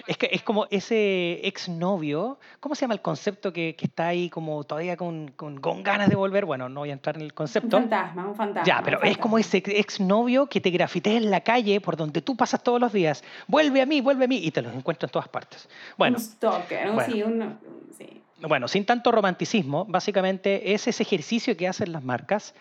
Es, 0.06 0.16
que, 0.16 0.28
es 0.32 0.42
como 0.42 0.66
ese 0.70 1.46
exnovio, 1.46 2.38
¿cómo 2.60 2.74
se 2.74 2.82
llama 2.82 2.94
el 2.94 3.00
concepto 3.00 3.52
que, 3.52 3.74
que 3.76 3.86
está 3.86 4.08
ahí 4.08 4.30
como 4.30 4.64
todavía 4.64 4.96
con, 4.96 5.32
con, 5.36 5.60
con, 5.60 5.82
ganas 5.82 6.08
de 6.08 6.16
volver? 6.16 6.44
Bueno, 6.44 6.68
no 6.68 6.80
voy 6.80 6.90
a 6.90 6.92
entrar 6.92 7.16
en 7.16 7.22
el 7.22 7.34
concepto. 7.34 7.76
Un 7.76 7.84
fantasma, 7.84 8.28
un 8.28 8.34
fantasma. 8.34 8.66
Ya, 8.66 8.82
pero 8.84 9.02
es 9.02 9.18
como 9.18 9.38
ese 9.38 9.58
exnovio 9.66 10.46
que 10.46 10.60
te 10.60 10.70
grafitea 10.70 11.16
en 11.16 11.30
la 11.30 11.40
calle 11.40 11.80
por 11.80 11.96
donde 11.96 12.22
tú 12.22 12.36
pasas 12.36 12.62
todos 12.62 12.80
los 12.80 12.92
días. 12.92 13.24
Vuelve 13.46 13.80
a 13.80 13.86
mí, 13.86 14.00
vuelve 14.00 14.24
a 14.24 14.28
mí, 14.28 14.38
y 14.38 14.50
te 14.50 14.62
los 14.62 14.74
encuentro 14.74 15.06
en 15.06 15.12
todas 15.12 15.28
partes. 15.28 15.68
Bueno, 15.96 16.18
un 16.18 16.22
stalker, 16.22 16.92
bueno, 16.92 17.12
sí, 17.12 17.22
un, 17.22 17.58
sí. 17.96 18.22
Bueno, 18.40 18.68
sin 18.68 18.84
tanto 18.84 19.10
romanticismo, 19.12 19.86
básicamente 19.86 20.74
es 20.74 20.86
ese 20.86 21.02
ejercicio 21.02 21.56
que 21.56 21.66
hacen 21.66 21.92
las 21.92 22.04
marcas 22.04 22.54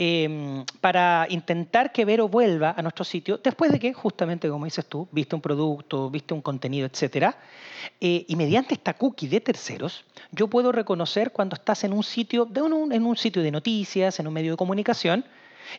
Em, 0.00 0.64
para 0.80 1.26
intentar 1.28 1.90
que 1.90 2.04
Vero 2.04 2.28
vuelva 2.28 2.72
a 2.76 2.82
nuestro 2.82 3.04
sitio 3.04 3.38
después 3.38 3.72
de 3.72 3.80
que, 3.80 3.92
justamente 3.92 4.48
como 4.48 4.64
dices 4.64 4.86
tú, 4.86 5.08
viste 5.10 5.34
un 5.34 5.40
producto, 5.40 6.08
viste 6.08 6.34
un 6.34 6.40
contenido, 6.40 6.86
etc. 6.86 7.34
Eh, 8.00 8.24
y 8.28 8.36
mediante 8.36 8.74
esta 8.74 8.94
cookie 8.94 9.26
de 9.26 9.40
terceros, 9.40 10.04
yo 10.30 10.46
puedo 10.46 10.70
reconocer 10.70 11.32
cuando 11.32 11.56
estás 11.56 11.82
en 11.82 11.92
un 11.92 12.04
sitio, 12.04 12.44
de 12.44 12.60
en 12.60 13.06
un 13.06 13.16
sitio 13.16 13.42
de 13.42 13.50
noticias, 13.50 14.20
en 14.20 14.28
un 14.28 14.34
medio 14.34 14.52
de 14.52 14.56
comunicación, 14.56 15.24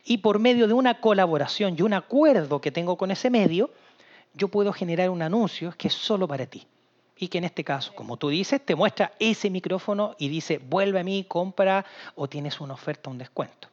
y 0.03 0.17
por 0.17 0.37
medio 0.37 0.67
de 0.67 0.73
una 0.73 0.99
colaboración 0.99 1.77
y 1.77 1.81
un 1.81 1.93
acuerdo 1.93 2.59
que 2.59 2.71
tengo 2.71 2.97
con 2.97 3.11
ese 3.11 3.29
medio, 3.29 3.71
yo 4.33 4.49
puedo 4.49 4.73
generar 4.73 5.11
un 5.11 5.21
anuncio 5.21 5.73
que 5.77 5.87
es 5.87 5.93
solo 5.93 6.27
para 6.27 6.45
ti 6.45 6.67
y 7.15 7.29
que 7.29 7.37
en 7.37 7.45
este 7.45 7.63
caso, 7.63 7.95
como 7.95 8.17
tú 8.17 8.27
dices, 8.27 8.59
te 8.65 8.75
muestra 8.75 9.13
ese 9.17 9.49
micrófono 9.49 10.15
y 10.19 10.27
dice, 10.27 10.57
vuelve 10.57 10.99
a 10.99 11.05
mí, 11.05 11.23
compra 11.25 11.85
o 12.15 12.27
tienes 12.27 12.59
una 12.59 12.73
oferta, 12.73 13.09
un 13.09 13.17
descuento. 13.17 13.69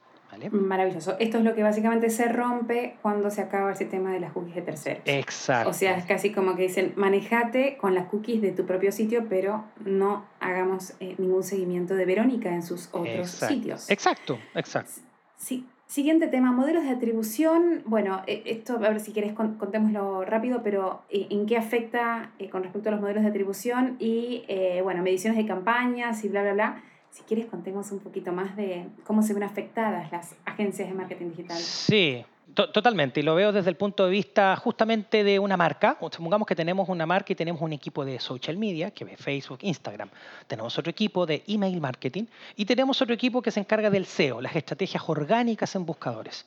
Maravilloso. 0.50 1.16
Esto 1.18 1.38
es 1.38 1.44
lo 1.44 1.54
que 1.54 1.62
básicamente 1.62 2.10
se 2.10 2.28
rompe 2.28 2.96
cuando 3.02 3.30
se 3.30 3.40
acaba 3.40 3.72
ese 3.72 3.84
tema 3.84 4.12
de 4.12 4.20
las 4.20 4.32
cookies 4.32 4.54
de 4.54 4.62
terceros. 4.62 5.02
Exacto. 5.04 5.70
O 5.70 5.72
sea, 5.72 5.96
es 5.96 6.04
casi 6.04 6.32
como 6.32 6.56
que 6.56 6.62
dicen, 6.62 6.92
manejate 6.96 7.76
con 7.76 7.94
las 7.94 8.06
cookies 8.06 8.42
de 8.42 8.52
tu 8.52 8.66
propio 8.66 8.92
sitio, 8.92 9.26
pero 9.28 9.64
no 9.84 10.24
hagamos 10.40 10.94
eh, 11.00 11.14
ningún 11.18 11.42
seguimiento 11.42 11.94
de 11.94 12.04
Verónica 12.04 12.54
en 12.54 12.62
sus 12.62 12.88
otros 12.92 13.30
sitios. 13.30 13.90
Exacto, 13.90 14.38
exacto. 14.54 14.92
Sí. 15.36 15.66
Siguiente 15.86 16.26
tema, 16.26 16.50
modelos 16.50 16.82
de 16.82 16.90
atribución. 16.90 17.82
Bueno, 17.86 18.22
e, 18.26 18.42
esto, 18.46 18.74
a 18.74 18.78
ver 18.78 18.98
si 18.98 19.12
querés 19.12 19.34
contémoslo 19.34 20.24
rápido, 20.24 20.62
pero 20.64 21.02
eh, 21.10 21.28
¿en 21.30 21.46
qué 21.46 21.56
afecta 21.56 22.32
eh, 22.40 22.50
con 22.50 22.64
respecto 22.64 22.88
a 22.88 22.92
los 22.92 23.00
modelos 23.00 23.22
de 23.22 23.28
atribución 23.28 23.96
y, 24.00 24.44
bueno, 24.82 25.02
mediciones 25.02 25.38
de 25.38 25.46
campañas 25.46 26.24
y 26.24 26.28
bla, 26.28 26.42
bla, 26.42 26.52
bla? 26.54 26.82
Si 27.16 27.22
quieres, 27.22 27.46
contemos 27.46 27.90
un 27.92 28.00
poquito 28.00 28.30
más 28.30 28.54
de 28.56 28.88
cómo 29.04 29.22
se 29.22 29.32
ven 29.32 29.42
afectadas 29.42 30.12
las 30.12 30.34
agencias 30.44 30.86
de 30.86 30.94
marketing 30.94 31.30
digital. 31.30 31.56
Sí, 31.56 32.22
totalmente. 32.54 33.20
Y 33.20 33.22
lo 33.22 33.34
veo 33.34 33.52
desde 33.52 33.70
el 33.70 33.76
punto 33.76 34.04
de 34.04 34.10
vista 34.10 34.54
justamente 34.56 35.24
de 35.24 35.38
una 35.38 35.56
marca. 35.56 35.96
Supongamos 35.98 36.46
que 36.46 36.54
tenemos 36.54 36.90
una 36.90 37.06
marca 37.06 37.32
y 37.32 37.36
tenemos 37.36 37.62
un 37.62 37.72
equipo 37.72 38.04
de 38.04 38.20
social 38.20 38.58
media, 38.58 38.90
que 38.90 39.06
ve 39.06 39.16
Facebook, 39.16 39.60
Instagram. 39.62 40.10
Tenemos 40.46 40.78
otro 40.78 40.90
equipo 40.90 41.24
de 41.24 41.42
email 41.46 41.80
marketing 41.80 42.24
y 42.54 42.66
tenemos 42.66 43.00
otro 43.00 43.14
equipo 43.14 43.40
que 43.40 43.50
se 43.50 43.60
encarga 43.60 43.88
del 43.88 44.04
SEO, 44.04 44.42
las 44.42 44.54
estrategias 44.54 45.02
orgánicas 45.06 45.74
en 45.74 45.86
buscadores. 45.86 46.44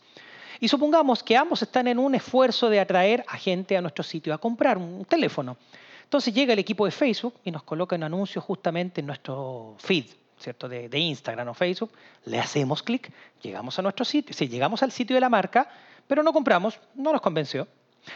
Y 0.60 0.68
supongamos 0.68 1.24
que 1.24 1.36
ambos 1.36 1.64
están 1.64 1.88
en 1.88 1.98
un 1.98 2.14
esfuerzo 2.14 2.70
de 2.70 2.80
atraer 2.80 3.26
a 3.28 3.38
gente 3.38 3.76
a 3.76 3.82
nuestro 3.82 4.04
sitio 4.04 4.36
a 4.36 4.38
comprar 4.38 4.78
un 4.78 5.04
teléfono. 5.06 5.58
Entonces 6.04 6.32
llega 6.32 6.54
el 6.54 6.60
equipo 6.60 6.86
de 6.86 6.92
Facebook 6.92 7.34
y 7.44 7.50
nos 7.50 7.64
coloca 7.64 7.96
un 7.96 8.04
anuncio 8.04 8.40
justamente 8.40 9.02
en 9.02 9.08
nuestro 9.08 9.74
feed, 9.80 10.06
¿cierto? 10.40 10.68
De, 10.68 10.98
Instagram 10.98 11.50
o 11.50 11.54
Facebook, 11.54 11.92
le 12.26 12.40
hacemos 12.40 12.82
clic, 12.82 13.12
llegamos 13.42 13.78
a 13.78 13.82
nuestro 13.82 14.06
sitio, 14.06 14.34
si 14.34 14.48
llegamos 14.48 14.84
al 14.84 14.92
sitio 14.92 15.16
de 15.16 15.20
la 15.20 15.30
marca, 15.30 15.70
pero 16.08 16.24
no 16.24 16.34
compramos, 16.34 16.80
no 16.96 17.12
nos 17.12 17.22
convenció. 17.22 17.68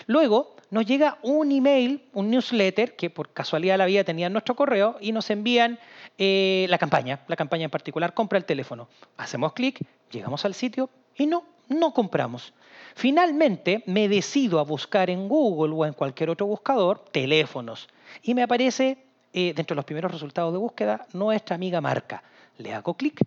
Luego 0.07 0.55
nos 0.71 0.85
llega 0.85 1.17
un 1.21 1.51
email, 1.51 2.03
un 2.13 2.31
newsletter, 2.31 2.95
que 2.95 3.09
por 3.09 3.31
casualidad 3.33 3.77
la 3.77 3.85
vida 3.85 4.03
tenía 4.03 4.27
en 4.27 4.33
nuestro 4.33 4.55
correo, 4.55 4.97
y 4.99 5.11
nos 5.11 5.29
envían 5.29 5.77
eh, 6.17 6.65
la 6.69 6.77
campaña, 6.77 7.21
la 7.27 7.35
campaña 7.35 7.65
en 7.65 7.69
particular, 7.69 8.13
compra 8.13 8.37
el 8.37 8.45
teléfono. 8.45 8.87
Hacemos 9.17 9.53
clic, 9.53 9.85
llegamos 10.09 10.45
al 10.45 10.53
sitio 10.53 10.89
y 11.15 11.27
no, 11.27 11.45
no 11.67 11.93
compramos. 11.93 12.53
Finalmente 12.95 13.83
me 13.85 14.07
decido 14.07 14.59
a 14.59 14.63
buscar 14.63 15.09
en 15.09 15.27
Google 15.27 15.73
o 15.75 15.85
en 15.85 15.93
cualquier 15.93 16.29
otro 16.29 16.45
buscador 16.45 17.03
teléfonos 17.11 17.87
y 18.21 18.33
me 18.33 18.43
aparece 18.43 18.97
eh, 19.33 19.53
dentro 19.55 19.73
de 19.73 19.77
los 19.77 19.85
primeros 19.85 20.11
resultados 20.11 20.53
de 20.53 20.59
búsqueda, 20.59 21.07
nuestra 21.13 21.55
amiga 21.55 21.81
marca. 21.81 22.23
Le 22.57 22.73
hago 22.73 22.93
clic, 22.93 23.19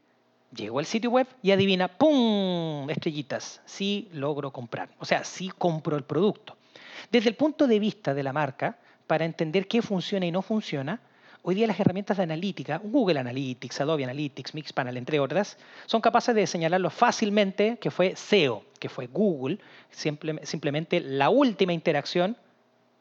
Llego 0.54 0.78
al 0.78 0.86
sitio 0.86 1.10
web 1.10 1.26
y 1.42 1.50
adivina, 1.50 1.88
¡pum! 1.88 2.88
Estrellitas, 2.88 3.60
sí 3.64 4.08
logro 4.12 4.52
comprar. 4.52 4.88
O 4.98 5.04
sea, 5.04 5.24
sí 5.24 5.50
compro 5.56 5.96
el 5.96 6.04
producto. 6.04 6.56
Desde 7.10 7.28
el 7.28 7.34
punto 7.34 7.66
de 7.66 7.78
vista 7.78 8.14
de 8.14 8.22
la 8.22 8.32
marca, 8.32 8.78
para 9.06 9.24
entender 9.24 9.68
qué 9.68 9.82
funciona 9.82 10.24
y 10.24 10.32
no 10.32 10.42
funciona, 10.42 11.00
hoy 11.42 11.56
día 11.56 11.66
las 11.66 11.78
herramientas 11.78 12.16
de 12.16 12.22
analítica, 12.22 12.80
Google 12.82 13.20
Analytics, 13.20 13.80
Adobe 13.80 14.04
Analytics, 14.04 14.54
Mixpanel, 14.54 14.96
entre 14.96 15.20
otras, 15.20 15.58
son 15.86 16.00
capaces 16.00 16.34
de 16.34 16.46
señalarlo 16.46 16.90
fácilmente 16.90 17.78
que 17.78 17.90
fue 17.90 18.16
SEO, 18.16 18.64
que 18.78 18.88
fue 18.88 19.08
Google, 19.08 19.58
simplemente 19.90 21.00
la 21.00 21.28
última 21.28 21.72
interacción 21.72 22.36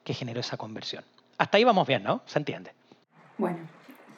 que 0.04 0.14
generó 0.14 0.42
esa 0.42 0.58
conversión. 0.58 1.04
Hasta 1.38 1.58
ahí 1.58 1.64
vamos 1.64 1.88
bien, 1.88 2.04
¿no? 2.04 2.22
¿Se 2.26 2.38
entiende? 2.40 2.72
Bueno, 3.38 3.58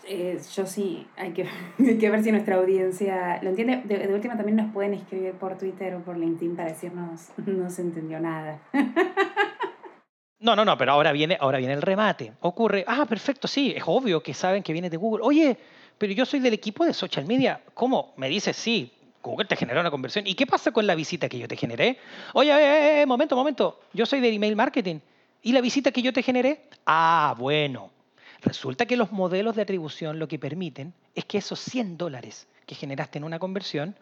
eh, 0.05 0.39
yo 0.55 0.65
sí, 0.65 1.05
hay 1.17 1.31
que, 1.31 1.47
que, 1.99 2.09
ver 2.09 2.23
si 2.23 2.31
nuestra 2.31 2.55
audiencia 2.55 3.39
lo 3.41 3.49
entiende. 3.49 3.81
De, 3.83 4.13
última 4.13 4.37
también 4.37 4.57
nos 4.57 4.71
pueden 4.73 4.93
escribir 4.93 5.33
por 5.33 5.57
Twitter 5.57 5.95
o 5.95 5.99
por 5.99 6.17
LinkedIn 6.17 6.55
para 6.55 6.69
decirnos 6.69 7.29
no 7.45 7.69
se 7.69 7.81
entendió 7.81 8.19
nada. 8.19 8.59
No, 10.39 10.55
no, 10.55 10.63
no, 10.63 10.77
pero 10.77 10.91
ahora 10.91 11.11
viene, 11.11 11.37
ahora 11.39 11.57
viene 11.57 11.73
el 11.73 11.81
remate. 11.81 12.33
Ocurre, 12.41 12.85
ah, 12.87 13.05
perfecto, 13.07 13.47
sí, 13.47 13.73
es 13.75 13.83
obvio 13.85 14.21
que 14.21 14.33
saben 14.33 14.61
que 14.61 14.71
viene 14.71 14.89
de 14.89 14.97
Google. 14.97 15.23
Oye, 15.23 15.57
pero 15.97 16.13
yo 16.13 16.25
soy 16.25 16.39
del 16.39 16.53
equipo 16.53 16.85
de 16.85 16.93
social 16.93 17.25
media. 17.25 17.59
¿Cómo? 17.73 18.13
Me 18.17 18.29
dices, 18.29 18.55
sí, 18.55 18.93
Google 19.23 19.47
te 19.47 19.55
generó 19.55 19.81
una 19.81 19.89
conversión. 19.89 20.27
¿Y 20.27 20.35
qué 20.35 20.45
pasa 20.45 20.71
con 20.71 20.85
la 20.85 20.93
visita 20.93 21.27
que 21.27 21.39
yo 21.39 21.47
te 21.47 21.57
generé? 21.57 21.97
Oye, 22.33 22.51
eh, 22.51 23.01
eh, 23.01 23.05
momento, 23.07 23.35
momento, 23.35 23.79
yo 23.93 24.05
soy 24.05 24.19
del 24.19 24.35
email 24.35 24.55
marketing. 24.55 24.99
¿Y 25.41 25.53
la 25.53 25.61
visita 25.61 25.91
que 25.91 26.01
yo 26.01 26.13
te 26.13 26.21
generé? 26.21 26.61
Ah, 26.85 27.35
bueno. 27.37 27.96
Resulta 28.41 28.85
que 28.85 28.97
los 28.97 29.11
modelos 29.11 29.55
de 29.55 29.63
atribución 29.63 30.19
lo 30.19 30.27
que 30.27 30.39
permiten 30.39 30.93
es 31.15 31.25
que 31.25 31.39
esos 31.39 31.59
100 31.59 31.97
dólares 31.97 32.47
que 32.65 32.75
generaste 32.75 33.17
en 33.17 33.23
una 33.23 33.39
conversión 33.39 33.95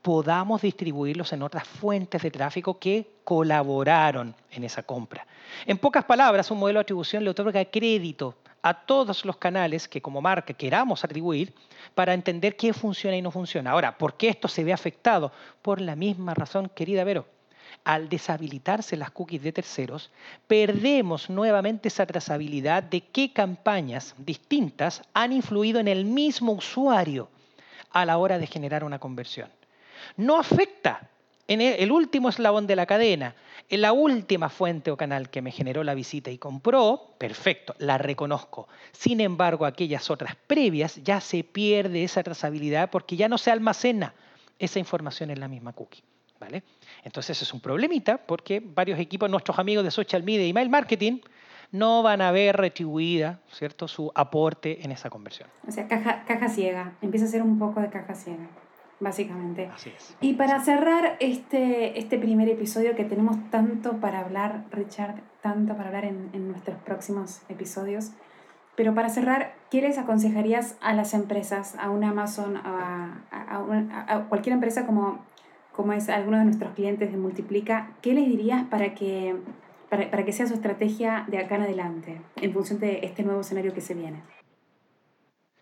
podamos 0.00 0.62
distribuirlos 0.62 1.32
en 1.32 1.42
otras 1.42 1.66
fuentes 1.66 2.22
de 2.22 2.30
tráfico 2.30 2.78
que 2.78 3.10
colaboraron 3.24 4.34
en 4.50 4.64
esa 4.64 4.82
compra. 4.82 5.26
En 5.66 5.78
pocas 5.78 6.04
palabras, 6.04 6.50
un 6.50 6.58
modelo 6.58 6.78
de 6.78 6.82
atribución 6.82 7.24
le 7.24 7.30
otorga 7.30 7.64
crédito 7.64 8.36
a 8.62 8.74
todos 8.74 9.24
los 9.24 9.36
canales 9.36 9.88
que 9.88 10.00
como 10.00 10.22
marca 10.22 10.54
queramos 10.54 11.04
atribuir 11.04 11.52
para 11.94 12.14
entender 12.14 12.56
qué 12.56 12.72
funciona 12.72 13.16
y 13.16 13.22
no 13.22 13.30
funciona. 13.30 13.72
Ahora, 13.72 13.98
¿por 13.98 14.16
qué 14.16 14.28
esto 14.28 14.48
se 14.48 14.64
ve 14.64 14.72
afectado? 14.72 15.32
Por 15.60 15.80
la 15.80 15.96
misma 15.96 16.32
razón, 16.34 16.70
querida 16.74 17.04
Vero. 17.04 17.26
Al 17.84 18.08
deshabilitarse 18.08 18.96
las 18.96 19.10
cookies 19.10 19.42
de 19.42 19.52
terceros, 19.52 20.10
perdemos 20.46 21.30
nuevamente 21.30 21.88
esa 21.88 22.06
trazabilidad 22.06 22.82
de 22.82 23.00
qué 23.00 23.32
campañas 23.32 24.14
distintas 24.18 25.02
han 25.14 25.32
influido 25.32 25.80
en 25.80 25.88
el 25.88 26.04
mismo 26.04 26.52
usuario 26.52 27.28
a 27.90 28.04
la 28.04 28.18
hora 28.18 28.38
de 28.38 28.46
generar 28.46 28.84
una 28.84 28.98
conversión 28.98 29.50
no 30.16 30.38
afecta 30.38 31.08
en 31.48 31.60
el 31.60 31.92
último 31.92 32.28
eslabón 32.28 32.66
de 32.66 32.76
la 32.76 32.86
cadena, 32.86 33.34
en 33.68 33.82
la 33.82 33.92
última 33.92 34.48
fuente 34.48 34.90
o 34.90 34.96
canal 34.96 35.28
que 35.28 35.42
me 35.42 35.50
generó 35.50 35.84
la 35.84 35.94
visita 35.94 36.30
y 36.30 36.38
compró, 36.38 37.14
perfecto, 37.18 37.74
la 37.78 37.98
reconozco. 37.98 38.68
Sin 38.92 39.20
embargo, 39.20 39.66
aquellas 39.66 40.10
otras 40.10 40.36
previas 40.46 41.02
ya 41.02 41.20
se 41.20 41.44
pierde 41.44 42.04
esa 42.04 42.22
trazabilidad 42.22 42.90
porque 42.90 43.16
ya 43.16 43.28
no 43.28 43.38
se 43.38 43.50
almacena 43.50 44.14
esa 44.58 44.78
información 44.78 45.30
en 45.30 45.40
la 45.40 45.48
misma 45.48 45.72
cookie. 45.72 46.02
¿Vale? 46.42 46.64
Entonces 47.04 47.40
es 47.40 47.54
un 47.54 47.60
problemita 47.60 48.18
porque 48.18 48.60
varios 48.60 48.98
equipos, 48.98 49.30
nuestros 49.30 49.58
amigos 49.58 49.84
de 49.84 49.92
social 49.92 50.24
media 50.24 50.44
y 50.44 50.50
email 50.50 50.68
marketing, 50.68 51.20
no 51.70 52.02
van 52.02 52.20
a 52.20 52.32
ver 52.32 52.56
retribuida 52.56 53.40
¿cierto? 53.50 53.86
su 53.86 54.10
aporte 54.14 54.84
en 54.84 54.90
esa 54.90 55.08
conversión. 55.08 55.48
O 55.66 55.70
sea, 55.70 55.86
caja, 55.86 56.24
caja 56.26 56.48
ciega, 56.48 56.94
empieza 57.00 57.26
a 57.26 57.28
ser 57.28 57.42
un 57.42 57.58
poco 57.58 57.80
de 57.80 57.88
caja 57.90 58.14
ciega 58.14 58.48
básicamente. 58.98 59.68
Y 60.20 60.34
para 60.34 60.60
cerrar 60.60 61.16
este, 61.18 61.98
este 61.98 62.18
primer 62.18 62.48
episodio 62.48 62.94
que 62.94 63.04
tenemos 63.04 63.36
tanto 63.50 63.96
para 63.96 64.20
hablar, 64.20 64.64
Richard, 64.70 65.16
tanto 65.40 65.74
para 65.76 65.88
hablar 65.88 66.04
en, 66.04 66.30
en 66.32 66.46
nuestros 66.46 66.78
próximos 66.82 67.40
episodios, 67.48 68.12
pero 68.76 68.94
para 68.94 69.08
cerrar, 69.08 69.54
¿qué 69.70 69.82
les 69.82 69.98
aconsejarías 69.98 70.76
a 70.80 70.94
las 70.94 71.14
empresas, 71.14 71.74
a 71.78 71.90
un 71.90 72.04
Amazon, 72.04 72.56
a, 72.56 73.22
a, 73.30 74.14
a, 74.14 74.28
cualquier 74.28 74.54
empresa 74.54 74.86
como, 74.86 75.18
como 75.72 75.92
es 75.92 76.08
alguno 76.08 76.38
de 76.38 76.44
nuestros 76.44 76.74
clientes 76.74 77.10
de 77.10 77.16
Multiplica? 77.16 77.96
¿Qué 78.02 78.14
les 78.14 78.28
dirías 78.28 78.64
para 78.64 78.94
que, 78.94 79.36
para, 79.88 80.10
para 80.10 80.24
que 80.24 80.32
sea 80.32 80.46
su 80.46 80.54
estrategia 80.54 81.24
de 81.28 81.38
acá 81.38 81.56
en 81.56 81.62
adelante, 81.62 82.20
en 82.36 82.52
función 82.52 82.78
de 82.78 83.00
este 83.02 83.22
nuevo 83.22 83.40
escenario 83.40 83.74
que 83.74 83.80
se 83.80 83.94
viene? 83.94 84.22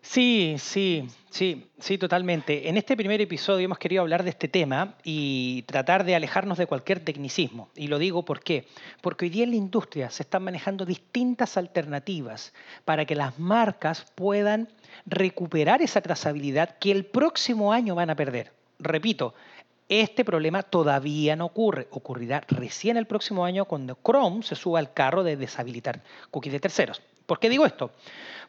Sí, 0.03 0.55
sí, 0.57 1.07
sí, 1.29 1.69
sí, 1.77 1.97
totalmente. 1.99 2.67
En 2.67 2.75
este 2.75 2.97
primer 2.97 3.21
episodio 3.21 3.65
hemos 3.65 3.77
querido 3.77 4.01
hablar 4.01 4.23
de 4.23 4.31
este 4.31 4.47
tema 4.47 4.95
y 5.03 5.61
tratar 5.67 6.03
de 6.03 6.15
alejarnos 6.15 6.57
de 6.57 6.65
cualquier 6.65 6.99
tecnicismo. 6.99 7.69
Y 7.75 7.87
lo 7.87 7.99
digo 7.99 8.25
por 8.25 8.41
qué. 8.41 8.65
Porque 9.01 9.25
hoy 9.25 9.29
día 9.29 9.43
en 9.43 9.51
la 9.51 9.57
industria 9.57 10.09
se 10.09 10.23
están 10.23 10.43
manejando 10.43 10.85
distintas 10.85 11.55
alternativas 11.55 12.51
para 12.83 13.05
que 13.05 13.15
las 13.15 13.37
marcas 13.37 14.05
puedan 14.15 14.69
recuperar 15.05 15.83
esa 15.83 16.01
trazabilidad 16.01 16.79
que 16.79 16.91
el 16.91 17.05
próximo 17.05 17.71
año 17.71 17.93
van 17.93 18.09
a 18.09 18.15
perder. 18.15 18.51
Repito, 18.79 19.35
este 19.91 20.23
problema 20.23 20.63
todavía 20.63 21.35
no 21.35 21.45
ocurre, 21.45 21.87
ocurrirá 21.91 22.43
recién 22.47 22.95
el 22.95 23.05
próximo 23.05 23.43
año 23.43 23.65
cuando 23.65 23.97
Chrome 24.01 24.41
se 24.41 24.55
suba 24.55 24.79
al 24.79 24.93
carro 24.93 25.21
de 25.23 25.35
deshabilitar 25.35 26.01
cookies 26.31 26.53
de 26.53 26.59
terceros. 26.61 27.01
¿Por 27.25 27.39
qué 27.39 27.49
digo 27.49 27.65
esto? 27.65 27.91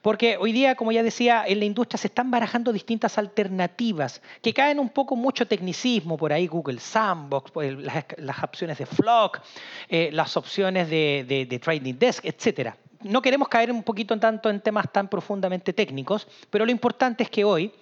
Porque 0.02 0.36
hoy 0.36 0.52
día, 0.52 0.74
como 0.76 0.92
ya 0.92 1.02
decía, 1.02 1.44
en 1.46 1.58
la 1.58 1.64
industria 1.64 1.98
se 1.98 2.08
están 2.08 2.30
barajando 2.30 2.72
distintas 2.72 3.18
alternativas 3.18 4.22
que 4.40 4.54
caen 4.54 4.78
un 4.78 4.88
poco 4.88 5.16
mucho 5.16 5.46
tecnicismo 5.46 6.16
por 6.16 6.32
ahí, 6.32 6.46
Google 6.46 6.78
Sandbox, 6.78 7.50
pues, 7.50 7.76
las, 8.18 8.42
opciones 8.42 8.78
de 8.78 8.86
Flock, 8.86 9.40
eh, 9.88 10.10
las 10.12 10.36
opciones 10.36 10.88
de, 10.90 11.46
de, 11.48 11.58
Trading 11.58 11.94
Desk, 11.94 12.24
etc. 12.24 12.74
No 13.02 13.20
queremos 13.20 13.48
caer 13.48 13.70
un 13.70 13.82
poquito 13.82 14.18
tanto 14.18 14.48
en 14.48 14.60
temas 14.60 14.90
tan 14.92 15.08
profundamente 15.08 15.72
técnicos, 15.72 16.26
pero 16.50 16.64
lo 16.64 16.70
importante 16.70 17.24
es 17.24 17.30
que 17.30 17.44
hoy 17.44 17.72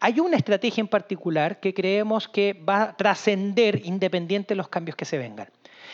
hay 0.00 0.20
una 0.20 0.36
estrategia 0.36 0.80
en 0.80 0.88
particular 0.88 1.60
que 1.60 1.74
creemos 1.74 2.28
que 2.28 2.52
va 2.52 2.82
a 2.82 2.96
trascender 2.96 3.84
independiente 3.84 4.54
de 4.54 4.56
los 4.56 4.68
cambios 4.68 4.96
que 4.96 5.04
se 5.04 5.18
vengan. 5.18 5.48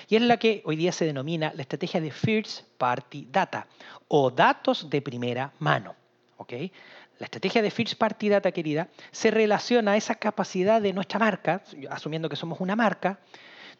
Y 0.08 0.16
es 0.16 0.22
la 0.22 0.36
que 0.36 0.62
hoy 0.64 0.76
día 0.76 0.92
se 0.92 1.04
denomina 1.04 1.52
la 1.54 1.62
estrategia 1.62 2.00
de 2.00 2.10
First 2.10 2.66
Party 2.78 3.28
Data 3.30 3.66
o 4.08 4.30
datos 4.30 4.90
de 4.90 5.00
primera 5.00 5.52
mano. 5.58 5.94
La 7.18 7.26
estrategia 7.26 7.62
de 7.62 7.70
First 7.70 7.94
Party 7.94 8.28
Data, 8.28 8.50
querida, 8.50 8.88
se 9.12 9.30
relaciona 9.30 9.92
a 9.92 9.96
esa 9.96 10.16
capacidad 10.16 10.82
de 10.82 10.92
nuestra 10.92 11.20
marca, 11.20 11.62
asumiendo 11.88 12.28
que 12.28 12.36
somos 12.36 12.60
una 12.60 12.74
marca, 12.74 13.20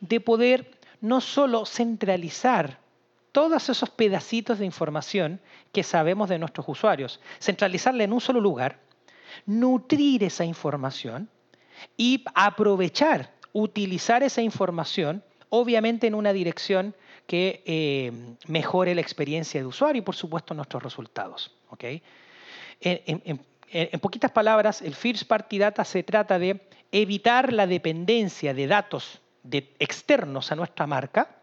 de 0.01 0.21
poder 0.21 0.71
no 1.01 1.21
solo 1.21 1.67
centralizar 1.67 2.79
todos 3.33 3.69
esos 3.69 3.91
pedacitos 3.91 4.59
de 4.59 4.67
información 4.67 5.41
que 5.73 5.83
sabemos 5.83 6.29
de 6.29 6.39
nuestros 6.39 6.69
usuarios, 6.69 7.21
centralizarla 7.41 8.05
en 8.05 8.13
un 8.13 8.21
solo 8.21 8.41
lugar, 8.41 8.79
nutrir 9.47 10.25
esa 10.25 10.45
información 10.45 11.29
y 11.97 12.25
aprovechar, 12.35 13.33
utilizar 13.53 14.23
esa 14.23 14.43
información 14.43 15.23
obviamente 15.55 16.07
en 16.07 16.15
una 16.15 16.33
dirección 16.33 16.95
que 17.27 17.63
eh, 17.67 18.11
mejore 18.47 18.95
la 18.95 19.03
experiencia 19.03 19.61
de 19.61 19.67
usuario 19.67 20.01
y 20.01 20.05
por 20.05 20.15
supuesto 20.15 20.55
nuestros 20.55 20.83
resultados. 20.83 21.55
En, 22.81 23.39
en, 23.71 24.01
poquitas 24.01 24.31
palabras, 24.31 24.81
el 24.81 24.95
First 24.95 25.25
Party 25.25 25.59
Data 25.59 25.85
se 25.85 26.03
trata 26.03 26.39
de 26.39 26.63
evitar 26.91 27.53
la 27.53 27.67
dependencia 27.67 28.55
de 28.55 28.67
datos 28.67 29.21
de 29.43 29.75
externos 29.79 30.53
a 30.53 30.57
nuestra 30.57 30.87
marca, 30.87 31.42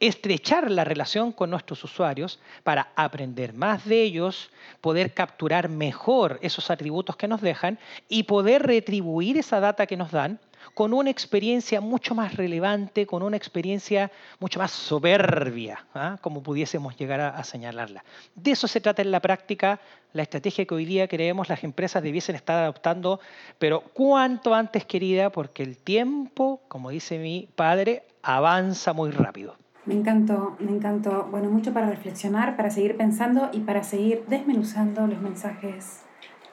estrechar 0.00 0.70
la 0.70 0.84
relación 0.84 1.32
con 1.32 1.50
nuestros 1.50 1.82
usuarios 1.84 2.40
para 2.62 2.92
aprender 2.96 3.52
más 3.52 3.84
de 3.84 4.02
ellos, 4.02 4.50
poder 4.80 5.14
capturar 5.14 5.68
mejor 5.68 6.38
esos 6.42 6.70
atributos 6.70 7.16
que 7.16 7.28
nos 7.28 7.40
dejan 7.40 7.78
y 8.08 8.24
poder 8.24 8.66
retribuir 8.66 9.36
esa 9.36 9.60
data 9.60 9.86
que 9.86 9.96
nos 9.96 10.10
dan 10.10 10.38
con 10.74 10.92
una 10.92 11.10
experiencia 11.10 11.80
mucho 11.80 12.14
más 12.14 12.36
relevante, 12.36 13.06
con 13.06 13.22
una 13.22 13.36
experiencia 13.36 14.10
mucho 14.38 14.58
más 14.58 14.70
soberbia, 14.70 15.86
¿ah? 15.94 16.18
como 16.20 16.42
pudiésemos 16.42 16.96
llegar 16.96 17.20
a, 17.20 17.42
señalarla. 17.44 18.04
De 18.34 18.52
eso 18.52 18.68
se 18.68 18.80
trata 18.80 19.02
en 19.02 19.10
la 19.10 19.20
práctica 19.20 19.80
la 20.12 20.22
estrategia 20.22 20.64
que 20.64 20.74
hoy 20.74 20.84
día 20.84 21.08
creemos 21.08 21.48
las 21.48 21.64
empresas 21.64 22.02
debiesen 22.02 22.36
estar 22.36 22.62
adoptando, 22.62 23.20
pero 23.58 23.80
cuanto 23.80 24.54
antes, 24.54 24.84
querida, 24.84 25.30
porque 25.30 25.62
el 25.62 25.76
tiempo, 25.76 26.60
como 26.68 26.90
dice 26.90 27.18
mi 27.18 27.48
padre, 27.54 28.04
avanza 28.22 28.92
muy 28.92 29.10
rápido. 29.10 29.56
Me 29.86 29.94
encantó, 29.94 30.56
me 30.58 30.70
encantó. 30.70 31.28
Bueno, 31.30 31.48
mucho 31.50 31.72
para 31.72 31.88
reflexionar, 31.88 32.56
para 32.56 32.70
seguir 32.70 32.96
pensando 32.96 33.50
y 33.52 33.60
para 33.60 33.82
seguir 33.82 34.24
desmenuzando 34.28 35.06
los 35.06 35.20
mensajes 35.20 36.02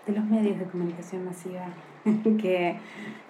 de 0.05 0.13
los 0.13 0.25
medios 0.25 0.59
de 0.59 0.65
comunicación 0.65 1.25
masiva 1.25 1.65
que, 2.41 2.77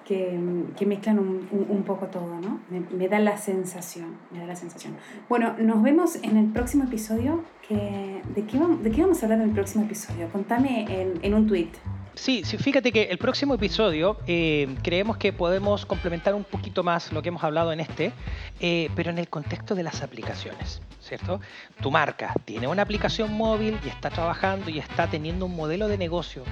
que, 0.05 0.85
mezclan 0.85 1.19
un, 1.19 1.47
un, 1.51 1.83
poco 1.83 2.07
todo, 2.07 2.39
¿no? 2.39 2.59
Me, 2.69 3.07
da 3.07 3.19
la 3.19 3.37
sensación, 3.37 4.17
me 4.31 4.39
da 4.39 4.45
la 4.45 4.55
sensación. 4.55 4.95
Bueno, 5.29 5.55
nos 5.57 5.81
vemos 5.81 6.17
en 6.21 6.37
el 6.37 6.47
próximo 6.51 6.83
episodio. 6.83 7.43
Que, 7.67 8.21
¿de, 8.35 8.45
qué 8.45 8.59
vamos, 8.59 8.83
¿De 8.83 8.91
qué 8.91 9.01
vamos 9.01 9.21
a 9.23 9.25
hablar 9.25 9.39
en 9.39 9.49
el 9.49 9.55
próximo 9.55 9.85
episodio? 9.85 10.29
Contame 10.31 10.85
en, 11.01 11.13
en 11.21 11.33
un 11.33 11.47
tweet. 11.47 11.71
Sí, 12.15 12.43
sí, 12.45 12.57
fíjate 12.57 12.93
que 12.93 13.03
el 13.03 13.17
próximo 13.17 13.53
episodio 13.55 14.17
eh, 14.25 14.73
creemos 14.81 15.17
que 15.17 15.33
podemos 15.33 15.85
complementar 15.85 16.33
un 16.33 16.45
poquito 16.45 16.81
más 16.81 17.11
lo 17.11 17.21
que 17.21 17.27
hemos 17.29 17.43
hablado 17.43 17.73
en 17.73 17.81
este, 17.81 18.13
eh, 18.61 18.89
pero 18.95 19.09
en 19.09 19.17
el 19.17 19.27
contexto 19.27 19.75
de 19.75 19.83
las 19.83 20.01
aplicaciones, 20.01 20.81
¿cierto? 21.01 21.41
Tu 21.81 21.91
marca 21.91 22.33
tiene 22.45 22.67
una 22.67 22.83
aplicación 22.83 23.33
móvil 23.33 23.77
y 23.85 23.89
está 23.89 24.09
trabajando 24.09 24.69
y 24.69 24.79
está 24.79 25.07
teniendo 25.07 25.45
un 25.45 25.55
modelo 25.57 25.89
de 25.89 25.97
negocio 25.97 26.43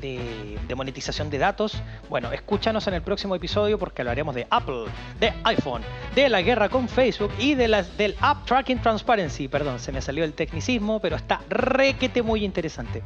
de, 0.00 0.74
monetización 0.76 1.30
de 1.30 1.38
datos, 1.38 1.82
bueno, 2.08 2.30
escúchanos 2.32 2.86
en 2.86 2.94
el 2.94 3.02
próximo 3.02 3.34
episodio 3.34 3.78
porque 3.78 4.02
hablaremos 4.02 4.34
de 4.34 4.46
Apple, 4.50 4.84
de 5.18 5.32
iPhone, 5.44 5.82
de 6.14 6.28
la 6.28 6.42
guerra 6.42 6.68
con 6.68 6.88
Facebook 6.88 7.32
y 7.38 7.54
de 7.54 7.68
del 7.96 8.14
App 8.20 8.46
Tracking 8.46 8.80
Transparency. 8.80 9.48
Perdón, 9.48 9.80
se 9.80 9.92
me 9.92 10.00
salió 10.00 10.24
el 10.24 10.34
tecnicismo, 10.34 11.00
pero 11.00 11.16
está 11.16 11.40
requete 11.48 12.22
muy 12.22 12.44
interesante. 12.44 13.02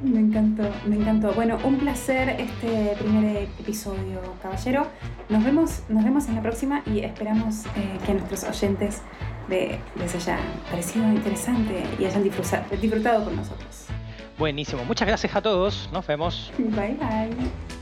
Me 0.00 0.20
encantó, 0.20 0.62
me 0.86 0.96
encantó. 0.96 1.32
Bueno, 1.32 1.58
un 1.64 1.76
placer 1.78 2.28
este 2.38 2.96
primer 2.98 3.48
episodio, 3.58 4.20
caballero. 4.40 4.86
Nos 5.28 5.42
vemos, 5.42 5.82
nos 5.88 6.04
vemos 6.04 6.28
en 6.28 6.36
la 6.36 6.42
próxima 6.42 6.82
y 6.86 7.00
esperamos 7.00 7.66
eh, 7.76 7.98
que 8.06 8.12
a 8.12 8.14
nuestros 8.14 8.44
oyentes 8.44 9.02
les 9.48 10.14
haya 10.14 10.38
parecido 10.70 11.10
interesante 11.10 11.82
y 11.98 12.04
hayan 12.04 12.22
disfrutado 12.22 13.24
con 13.24 13.36
nosotros. 13.36 13.86
Buenísimo. 14.38 14.84
Muchas 14.84 15.08
gracias 15.08 15.34
a 15.34 15.42
todos. 15.42 15.88
Nos 15.92 16.06
vemos. 16.06 16.52
Bye 16.58 16.94
bye. 16.94 17.77